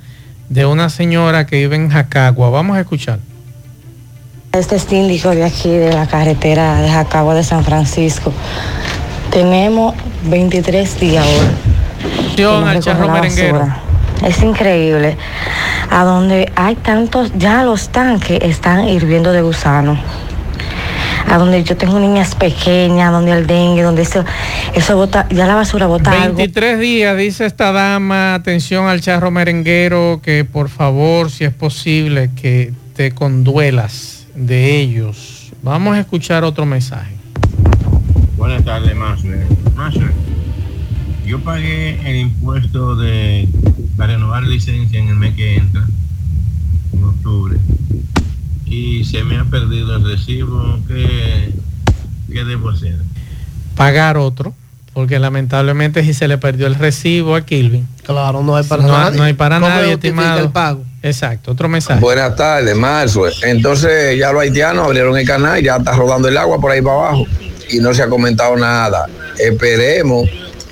de 0.49 0.65
una 0.65 0.89
señora 0.89 1.45
que 1.45 1.57
vive 1.57 1.77
en 1.77 1.91
Jacagua. 1.91 2.49
Vamos 2.49 2.79
a 2.79 2.81
escuchar. 2.81 3.19
Este 4.53 4.81
síndico 4.81 5.31
de 5.31 5.45
aquí, 5.45 5.71
de 5.71 5.93
la 5.93 6.09
carretera 6.09 6.83
de 6.83 6.91
Jacagua 6.91 7.37
de 7.37 7.45
San 7.45 7.65
Francisco. 7.65 8.33
Tenemos 9.31 9.95
23 10.25 10.99
días 10.99 11.25
ahora. 12.37 12.71
al 12.73 12.81
charro 12.81 13.13
merenguero. 13.13 13.69
Es 14.27 14.43
increíble. 14.43 15.17
A 15.89 16.03
donde 16.03 16.51
hay 16.57 16.75
tantos, 16.75 17.31
ya 17.37 17.63
los 17.63 17.91
tanques 17.91 18.41
están 18.43 18.89
hirviendo 18.89 19.31
de 19.31 19.41
gusano. 19.43 19.97
A 21.29 21.39
donde 21.39 21.63
yo 21.63 21.77
tengo 21.77 22.01
niñas 22.01 22.35
pequeñas, 22.35 23.13
donde 23.13 23.31
el 23.31 23.47
dengue, 23.47 23.83
donde 23.83 24.03
eso, 24.03 24.25
eso 24.75 24.97
bota, 24.97 25.29
ya 25.31 25.47
la 25.47 25.55
basura 25.55 25.87
bota 25.87 26.11
algo. 26.11 26.35
23 26.35 26.81
días, 26.81 27.17
dice 27.17 27.47
esta 27.47 27.71
dama, 27.71 28.35
atención 28.35 28.89
al 28.89 29.01
charro 29.01 29.31
merenguero, 29.31 30.21
que 30.21 30.45
por 30.45 30.69
favor, 30.69 31.31
si 31.31 31.45
es 31.45 31.55
posible, 31.55 32.31
que 32.35 32.73
te 32.97 33.13
conduelas 33.13 34.10
de 34.47 34.81
ellos. 34.81 35.53
Vamos 35.63 35.95
a 35.97 36.01
escuchar 36.01 36.45
otro 36.45 36.65
mensaje. 36.65 37.15
Buenas 38.37 38.65
tardes, 38.65 38.97
Maxwell. 38.97 39.47
Maxwell, 39.77 40.13
yo 41.27 41.41
pagué 41.41 42.01
el 42.09 42.17
impuesto 42.17 42.97
de 42.97 43.49
para 43.97 44.15
renovar 44.15 44.45
licencia 44.45 44.99
en 44.99 45.09
el 45.09 45.17
mes 45.17 45.35
que 45.35 45.57
entra, 45.57 45.87
en 46.95 47.05
octubre, 47.05 47.59
y 48.65 49.05
se 49.05 49.23
me 49.25 49.37
ha 49.37 49.45
perdido 49.45 49.97
el 49.97 50.05
recibo. 50.05 50.79
¿Qué, 50.89 51.53
qué 52.33 52.45
debo 52.45 52.71
hacer? 52.71 52.99
Pagar 53.77 54.17
otro, 54.17 54.55
porque 54.95 55.19
lamentablemente 55.19 56.03
si 56.03 56.15
se 56.15 56.29
le 56.29 56.39
perdió 56.39 56.67
el 56.67 56.77
recibo 56.77 57.35
a 57.35 57.43
Kilvin. 57.43 57.87
Claro, 58.05 58.43
no 58.43 58.57
hay 58.57 58.65
para 58.65 58.83
no, 58.83 58.89
nadie. 58.89 59.19
no 59.19 59.25
hay 59.25 59.35
para 59.35 59.57
¿Cómo 59.57 59.69
nadie, 59.69 59.93
estimado. 59.93 60.41
el 60.41 60.49
pago? 60.49 60.85
Exacto, 61.03 61.53
otro 61.53 61.69
mensaje. 61.69 62.01
Buenas 62.01 62.37
tardes, 62.37 62.77
Marzo. 62.77 63.23
Entonces 63.43 64.19
ya 64.19 64.33
los 64.33 64.43
haitianos 64.43 64.85
abrieron 64.85 65.17
el 65.17 65.27
canal, 65.27 65.63
ya 65.63 65.77
está 65.77 65.93
rodando 65.93 66.29
el 66.29 66.37
agua 66.37 66.61
por 66.61 66.71
ahí 66.71 66.83
para 66.83 66.97
abajo 66.97 67.27
y 67.71 67.79
no 67.79 67.95
se 67.95 68.03
ha 68.03 68.09
comentado 68.09 68.57
nada. 68.57 69.07
Esperemos 69.39 70.29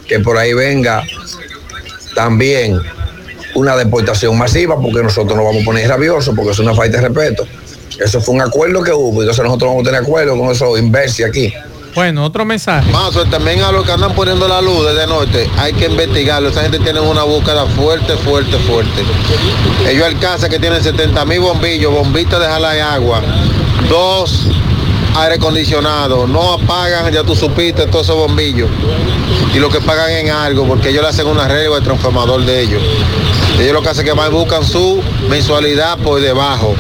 que 0.07 0.20
por 0.20 0.37
ahí 0.37 0.53
venga 0.53 1.03
también 2.14 2.79
una 3.55 3.76
deportación 3.76 4.37
masiva 4.37 4.81
porque 4.81 5.03
nosotros 5.03 5.37
nos 5.37 5.45
vamos 5.45 5.62
a 5.62 5.64
poner 5.64 5.89
rabiosos 5.89 6.35
porque 6.35 6.53
es 6.53 6.59
una 6.59 6.74
falta 6.74 7.01
de 7.01 7.09
respeto. 7.09 7.47
Eso 7.99 8.20
fue 8.20 8.35
un 8.35 8.43
acuerdo 8.43 8.83
que 8.83 8.93
hubo, 8.93 9.22
entonces 9.22 9.45
nosotros 9.45 9.70
vamos 9.70 9.83
a 9.83 9.91
tener 9.91 10.03
acuerdo 10.03 10.39
con 10.39 10.51
esos 10.51 10.79
imbéciles 10.79 11.31
aquí. 11.31 11.53
Bueno, 11.95 12.24
otro 12.24 12.45
mensaje. 12.45 12.91
Mazo, 12.93 13.24
también 13.26 13.62
a 13.62 13.72
los 13.72 13.84
que 13.84 13.93
andan 13.93 14.14
poniendo 14.14 14.47
la 14.47 14.61
luz 14.61 14.86
desde 14.86 15.07
norte, 15.07 15.51
hay 15.57 15.72
que 15.72 15.86
investigarlo. 15.86 16.49
Esa 16.49 16.62
gente 16.62 16.78
tiene 16.78 17.01
una 17.01 17.22
búsqueda 17.22 17.66
fuerte, 17.66 18.16
fuerte, 18.16 18.57
fuerte. 18.59 19.03
Ellos 19.89 20.07
alcanzan 20.07 20.51
que 20.51 20.59
tienen 20.59 20.82
70 20.82 21.24
mil 21.24 21.41
bombillos, 21.41 21.93
bombitas 21.93 22.41
de 22.41 22.47
jala 22.47 22.72
de 22.72 22.82
agua, 22.82 23.20
dos 23.89 24.47
aire 25.16 25.34
acondicionado, 25.34 26.26
no 26.26 26.55
apagan, 26.55 27.12
ya 27.12 27.24
tú 27.24 27.34
supiste, 27.34 27.86
todos 27.86 28.07
esos 28.07 28.16
bombillos. 28.16 28.70
Y 29.55 29.59
lo 29.59 29.68
que 29.68 29.80
pagan 29.80 30.11
en 30.11 30.30
algo, 30.30 30.66
porque 30.66 30.91
ellos 30.91 31.03
le 31.03 31.09
hacen 31.09 31.26
una 31.26 31.49
regla 31.49 31.76
al 31.76 31.82
transformador 31.82 32.45
de 32.45 32.61
ellos. 32.61 32.82
Ellos 33.59 33.72
lo 33.72 33.82
que 33.82 33.89
hacen 33.89 34.07
es 34.07 34.12
que 34.12 34.16
más 34.16 34.30
buscan 34.30 34.64
su 34.64 35.03
mensualidad 35.28 35.99
por 35.99 36.20
debajo. 36.20 36.74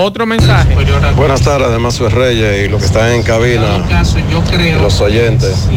Otro 0.00 0.26
mensaje. 0.26 0.76
Buenas 1.16 1.42
tardes, 1.42 1.92
soy 1.92 2.08
Reyes 2.08 2.66
y 2.66 2.68
los 2.70 2.78
que 2.78 2.86
están 2.86 3.10
en 3.10 3.24
cabina, 3.24 3.84
los 4.80 5.00
oyentes. 5.00 5.68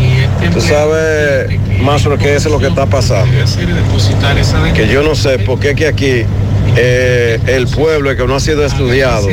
Tú 0.53 0.61
sabes 0.61 1.59
más 1.81 2.05
lo 2.05 2.19
que 2.19 2.35
es 2.35 2.45
lo 2.45 2.59
que 2.59 2.67
está 2.67 2.85
pasando. 2.85 3.33
Que 4.75 4.87
yo 4.87 5.01
no 5.01 5.15
sé 5.15 5.39
por 5.39 5.59
qué 5.59 5.73
que 5.73 5.87
aquí 5.87 6.23
eh, 6.75 7.39
el 7.47 7.65
pueblo 7.65 8.15
que 8.15 8.27
no 8.27 8.35
ha 8.35 8.39
sido 8.39 8.63
estudiado, 8.63 9.27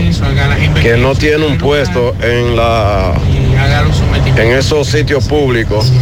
que 0.80 0.96
no 0.96 1.14
tiene 1.14 1.46
un 1.46 1.58
puesto 1.58 2.14
en 2.22 2.56
la 2.56 3.12
en 4.36 4.52
esos 4.52 4.88
sitios 4.88 5.26
públicos, 5.26 5.92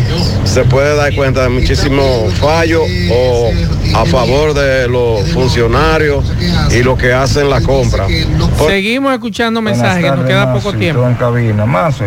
se 0.45 0.65
puede 0.65 0.95
dar 0.97 1.15
cuenta 1.15 1.43
de 1.43 1.49
muchísimos 1.49 2.33
fallos 2.35 2.83
o 3.11 3.51
a 3.95 4.05
favor 4.05 4.55
de 4.55 4.89
los 4.89 5.29
funcionarios 5.31 6.25
y 6.71 6.83
lo 6.83 6.97
que 6.97 7.13
hacen 7.13 7.49
la 7.51 7.61
compra. 7.61 8.07
Seguimos 8.67 9.13
escuchando 9.13 9.61
mensajes, 9.63 10.05
que 10.05 10.11
nos 10.11 10.27
queda 10.27 10.53
poco 10.53 10.73
tiempo. 10.73 11.07
en 11.07 11.15
cabina. 11.15 11.67
Mazo, 11.67 12.05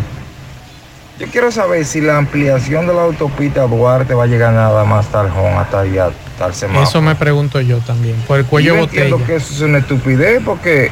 yo 1.20 1.28
quiero 1.28 1.52
saber 1.52 1.86
si 1.86 2.00
la 2.02 2.18
ampliación 2.18 2.88
de 2.88 2.94
la 2.94 3.02
autopista 3.04 3.64
Duarte 3.64 4.14
va 4.14 4.24
a 4.24 4.28
llegar 4.28 4.54
nada 4.54 4.86
más 4.86 5.06
hasta 5.06 5.22
el 5.22 5.30
Jón, 5.30 5.54
hasta 5.58 5.82
allá, 5.82 6.10
el 6.46 6.54
semáforo. 6.54 6.88
Eso 6.88 7.02
me 7.02 7.16
pregunto 7.16 7.60
yo 7.60 7.80
también, 7.80 8.16
por 8.28 8.40
el 8.40 8.46
cuello 8.46 8.76
yo 8.76 8.82
botella. 8.82 9.04
entiendo 9.04 9.26
que 9.26 9.36
eso 9.36 9.54
es 9.54 9.62
una 9.62 9.80
estupidez 9.80 10.42
porque 10.46 10.92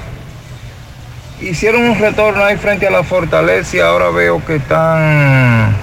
hicieron 1.42 1.84
un 1.84 2.00
retorno 2.00 2.44
ahí 2.44 2.58
frente 2.58 2.88
a 2.88 2.92
la 2.92 3.04
fortaleza 3.04 3.78
y 3.78 3.80
ahora 3.80 4.10
veo 4.10 4.44
que 4.44 4.56
están 4.56 5.76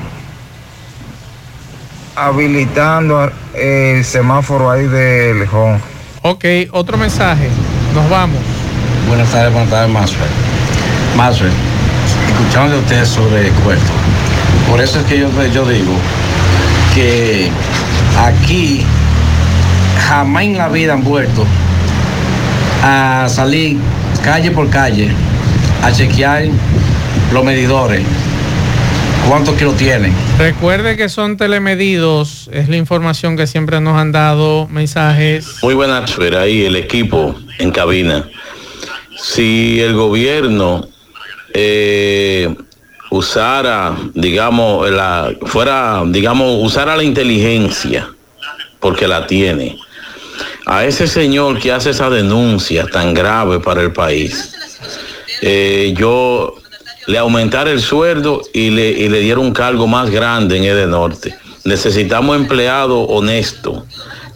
habilitando 2.17 3.31
eh, 3.55 3.95
el 3.99 4.05
semáforo 4.05 4.71
ahí 4.71 4.87
de 4.87 5.35
Lejón. 5.35 5.81
Ok, 6.23 6.45
otro 6.73 6.97
mensaje. 6.97 7.49
Nos 7.95 8.09
vamos. 8.09 8.39
Buenas 9.09 9.31
tardes, 9.31 9.53
buenas 9.53 9.71
tardes, 9.71 9.93
Maxwell. 9.93 10.31
Maxwell, 11.17 11.53
escuchando 12.29 12.77
de 12.77 12.83
usted 12.83 13.05
sobre 13.05 13.49
Cuerto. 13.63 13.93
Por 14.69 14.81
eso 14.81 14.99
es 14.99 15.07
que 15.07 15.19
yo, 15.19 15.29
yo 15.53 15.69
digo 15.69 15.93
que 16.95 17.51
aquí 18.19 18.85
jamás 20.09 20.45
en 20.45 20.59
la 20.59 20.69
vida 20.69 20.95
han 20.95 21.05
vuelto 21.05 21.47
a 22.83 23.27
salir 23.29 23.79
calle 24.23 24.51
por 24.51 24.71
calle 24.71 25.15
a 25.85 25.93
chequear 25.93 26.47
los 27.31 27.45
medidores. 27.45 28.03
¿Cuántos 29.29 29.55
kilos 29.57 29.77
tienen? 29.77 30.15
Recuerde 30.39 30.97
que 30.97 31.11
son 31.11 31.37
telemedidos, 31.37 32.49
es 32.53 32.71
la 32.71 32.79
información 32.79 33.37
que 33.37 33.47
siempre 33.47 33.83
nos 33.83 33.99
han 33.99 34.11
dado 34.11 34.67
mensajes. 34.69 35.47
Muy 35.63 35.75
buenas, 35.75 36.17
ver 36.17 36.37
ahí 36.37 36.65
el 36.65 36.77
equipo 36.77 37.35
en 37.59 37.71
cabina. 37.71 38.27
Si 39.15 39.79
el 39.83 39.93
gobierno 39.93 40.89
eh, 41.53 42.55
usara, 43.11 43.95
digamos, 44.15 44.89
la, 44.91 45.35
fuera, 45.43 46.03
digamos, 46.07 46.65
usara 46.65 46.97
la 46.97 47.05
inteligencia, 47.05 48.09
porque 48.81 49.07
la 49.07 49.27
tiene, 49.27 49.77
a 50.65 50.87
ese 50.87 51.07
señor 51.07 51.59
que 51.59 51.73
hace 51.73 51.91
esa 51.91 52.09
denuncia 52.09 52.87
tan 52.87 53.13
grave 53.13 53.61
para 53.61 53.83
el 53.83 53.93
país, 53.93 54.55
eh, 55.47 55.93
yo 55.95 56.55
le 57.07 57.19
aumentara 57.19 57.71
el 57.71 57.83
sueldo 57.83 58.41
y 58.55 58.71
le, 58.71 58.89
y 58.89 59.11
le 59.11 59.21
diera 59.21 59.41
un 59.41 59.53
cargo 59.53 59.87
más 59.87 60.09
grande 60.09 60.57
en 60.57 60.65
EDE 60.65 60.87
Norte. 60.87 61.35
Necesitamos 61.65 62.35
empleados 62.35 63.07
honestos 63.11 63.83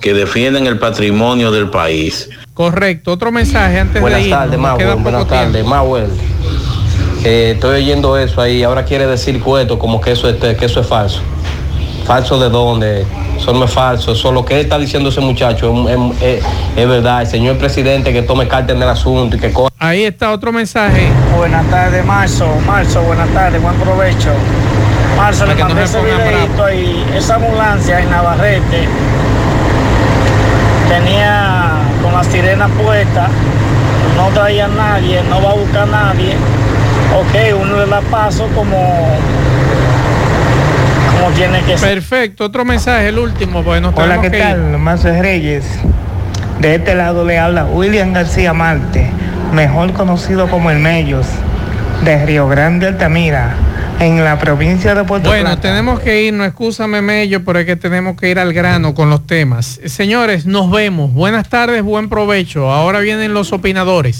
que 0.03 0.13
defiendan 0.13 0.67
el 0.67 0.79
patrimonio 0.79 1.51
del 1.51 1.71
país. 1.71 2.29
Correcto, 2.53 3.13
otro 3.13 3.33
mensaje 3.33 3.79
antes 3.79 4.03
Buenas 4.03 4.21
de 4.21 4.27
ir. 4.27 4.31
tardes, 4.35 4.59
Mauel. 4.59 4.97
Buenas 4.97 5.27
tardes, 5.27 5.65
Mauel. 5.65 6.11
Eh, 7.25 7.53
estoy 7.55 7.77
oyendo 7.83 8.19
eso 8.19 8.43
ahí. 8.43 8.63
Ahora 8.63 8.85
quiere 8.85 9.07
decir 9.07 9.41
cueto 9.41 9.79
como 9.79 10.03
que 10.03 10.13
eso, 10.13 10.29
es, 10.29 10.37
que 10.37 10.67
eso 10.67 10.81
es 10.81 10.87
falso. 10.87 11.23
¿Falso 12.09 12.39
de 12.41 12.49
dónde? 12.49 13.05
Eso 13.37 13.53
no 13.53 13.67
es 13.67 13.71
falso. 13.71 14.13
Eso 14.13 14.33
lo 14.33 14.43
que 14.43 14.59
está 14.61 14.79
diciendo 14.79 15.11
ese 15.11 15.21
muchacho 15.21 15.75
es, 15.89 16.23
es- 16.23 16.45
es 16.75 16.89
verdad. 16.89 17.21
El 17.21 17.27
señor 17.27 17.59
presidente 17.59 18.13
que 18.15 18.23
tome 18.23 18.49
carta 18.49 18.73
en 18.73 18.83
el 18.83 18.89
asunto 18.89 19.37
y 19.37 19.39
que 19.39 19.53
co- 19.53 19.69
Ahí 19.79 20.05
está 20.05 20.33
otro 20.33 20.51
mensaje. 20.51 21.09
Buenas 21.37 21.67
tardes, 21.71 22.03
Marzo. 22.07 22.47
Marzo, 22.67 23.03
buenas 23.03 23.29
tardes, 23.29 23.61
buen 23.63 23.75
provecho. 23.77 24.31
Marzo, 25.19 25.41
Para 25.45 25.55
le 25.55 25.61
no 25.61 25.69
mandé 25.69 25.87
se 25.87 25.99
ese 25.99 26.07
videito 26.07 26.65
ahí. 26.65 27.05
Esa 27.15 27.35
ambulancia 27.35 28.01
en 28.01 28.11
Navarrete 28.11 28.89
tenía 30.89 31.65
con 32.03 32.13
las 32.15 32.27
sirenas 32.29 32.71
puestas, 32.83 33.29
no 34.17 34.29
traía 34.33 34.65
a 34.65 34.69
nadie, 34.69 35.23
no 35.29 35.43
va 35.43 35.51
a 35.51 35.55
buscar 35.55 35.83
a 35.83 35.87
nadie. 35.87 36.37
Ok, 37.19 37.61
uno 37.61 37.77
le 37.77 37.87
da 37.87 38.01
paso 38.01 38.49
como, 38.55 39.09
como 41.19 41.35
tiene 41.35 41.61
que 41.63 41.77
ser. 41.79 41.95
Perfecto, 41.95 42.45
otro 42.45 42.65
mensaje, 42.65 43.09
el 43.09 43.19
último, 43.19 43.63
pues 43.63 43.81
nos 43.83 43.95
Hola, 43.97 44.21
¿qué 44.21 44.31
que 44.31 44.39
tal? 44.39 44.79
Mazo 44.79 45.09
Reyes. 45.21 45.65
De 46.61 46.75
este 46.75 46.95
lado 46.95 47.25
le 47.25 47.39
habla 47.39 47.67
William 47.67 48.13
García 48.13 48.53
Marte, 48.53 49.11
mejor 49.53 49.93
conocido 49.93 50.49
como 50.49 50.71
el 50.71 50.79
Mellos, 50.79 51.27
de 52.05 52.25
Río 52.27 52.49
Grande, 52.49 52.89
Altamira, 52.89 53.55
en 54.01 54.25
la 54.25 54.39
provincia 54.39 54.95
de 54.95 55.05
Puerto 55.05 55.29
Bueno, 55.29 55.47
Plata. 55.47 55.61
tenemos 55.61 56.01
que 56.01 56.23
ir, 56.23 56.35
no 56.35 56.45
excúsame 56.45 57.01
Mello, 57.01 57.45
pero 57.45 57.61
es 57.61 57.67
que 57.67 57.77
tenemos 57.77 58.17
que 58.17 58.31
ir 58.31 58.39
al 58.39 58.53
grano 58.53 58.95
con 58.95 59.09
los 59.11 59.27
temas. 59.27 59.81
Señores, 59.87 60.47
nos 60.47 60.71
vemos. 60.71 61.13
Buenas 61.13 61.49
tardes, 61.49 61.83
buen 61.83 62.09
provecho. 62.09 62.73
Ahora 62.73 63.01
vienen 63.01 63.35
los 63.35 63.53
opinadores. 63.53 64.17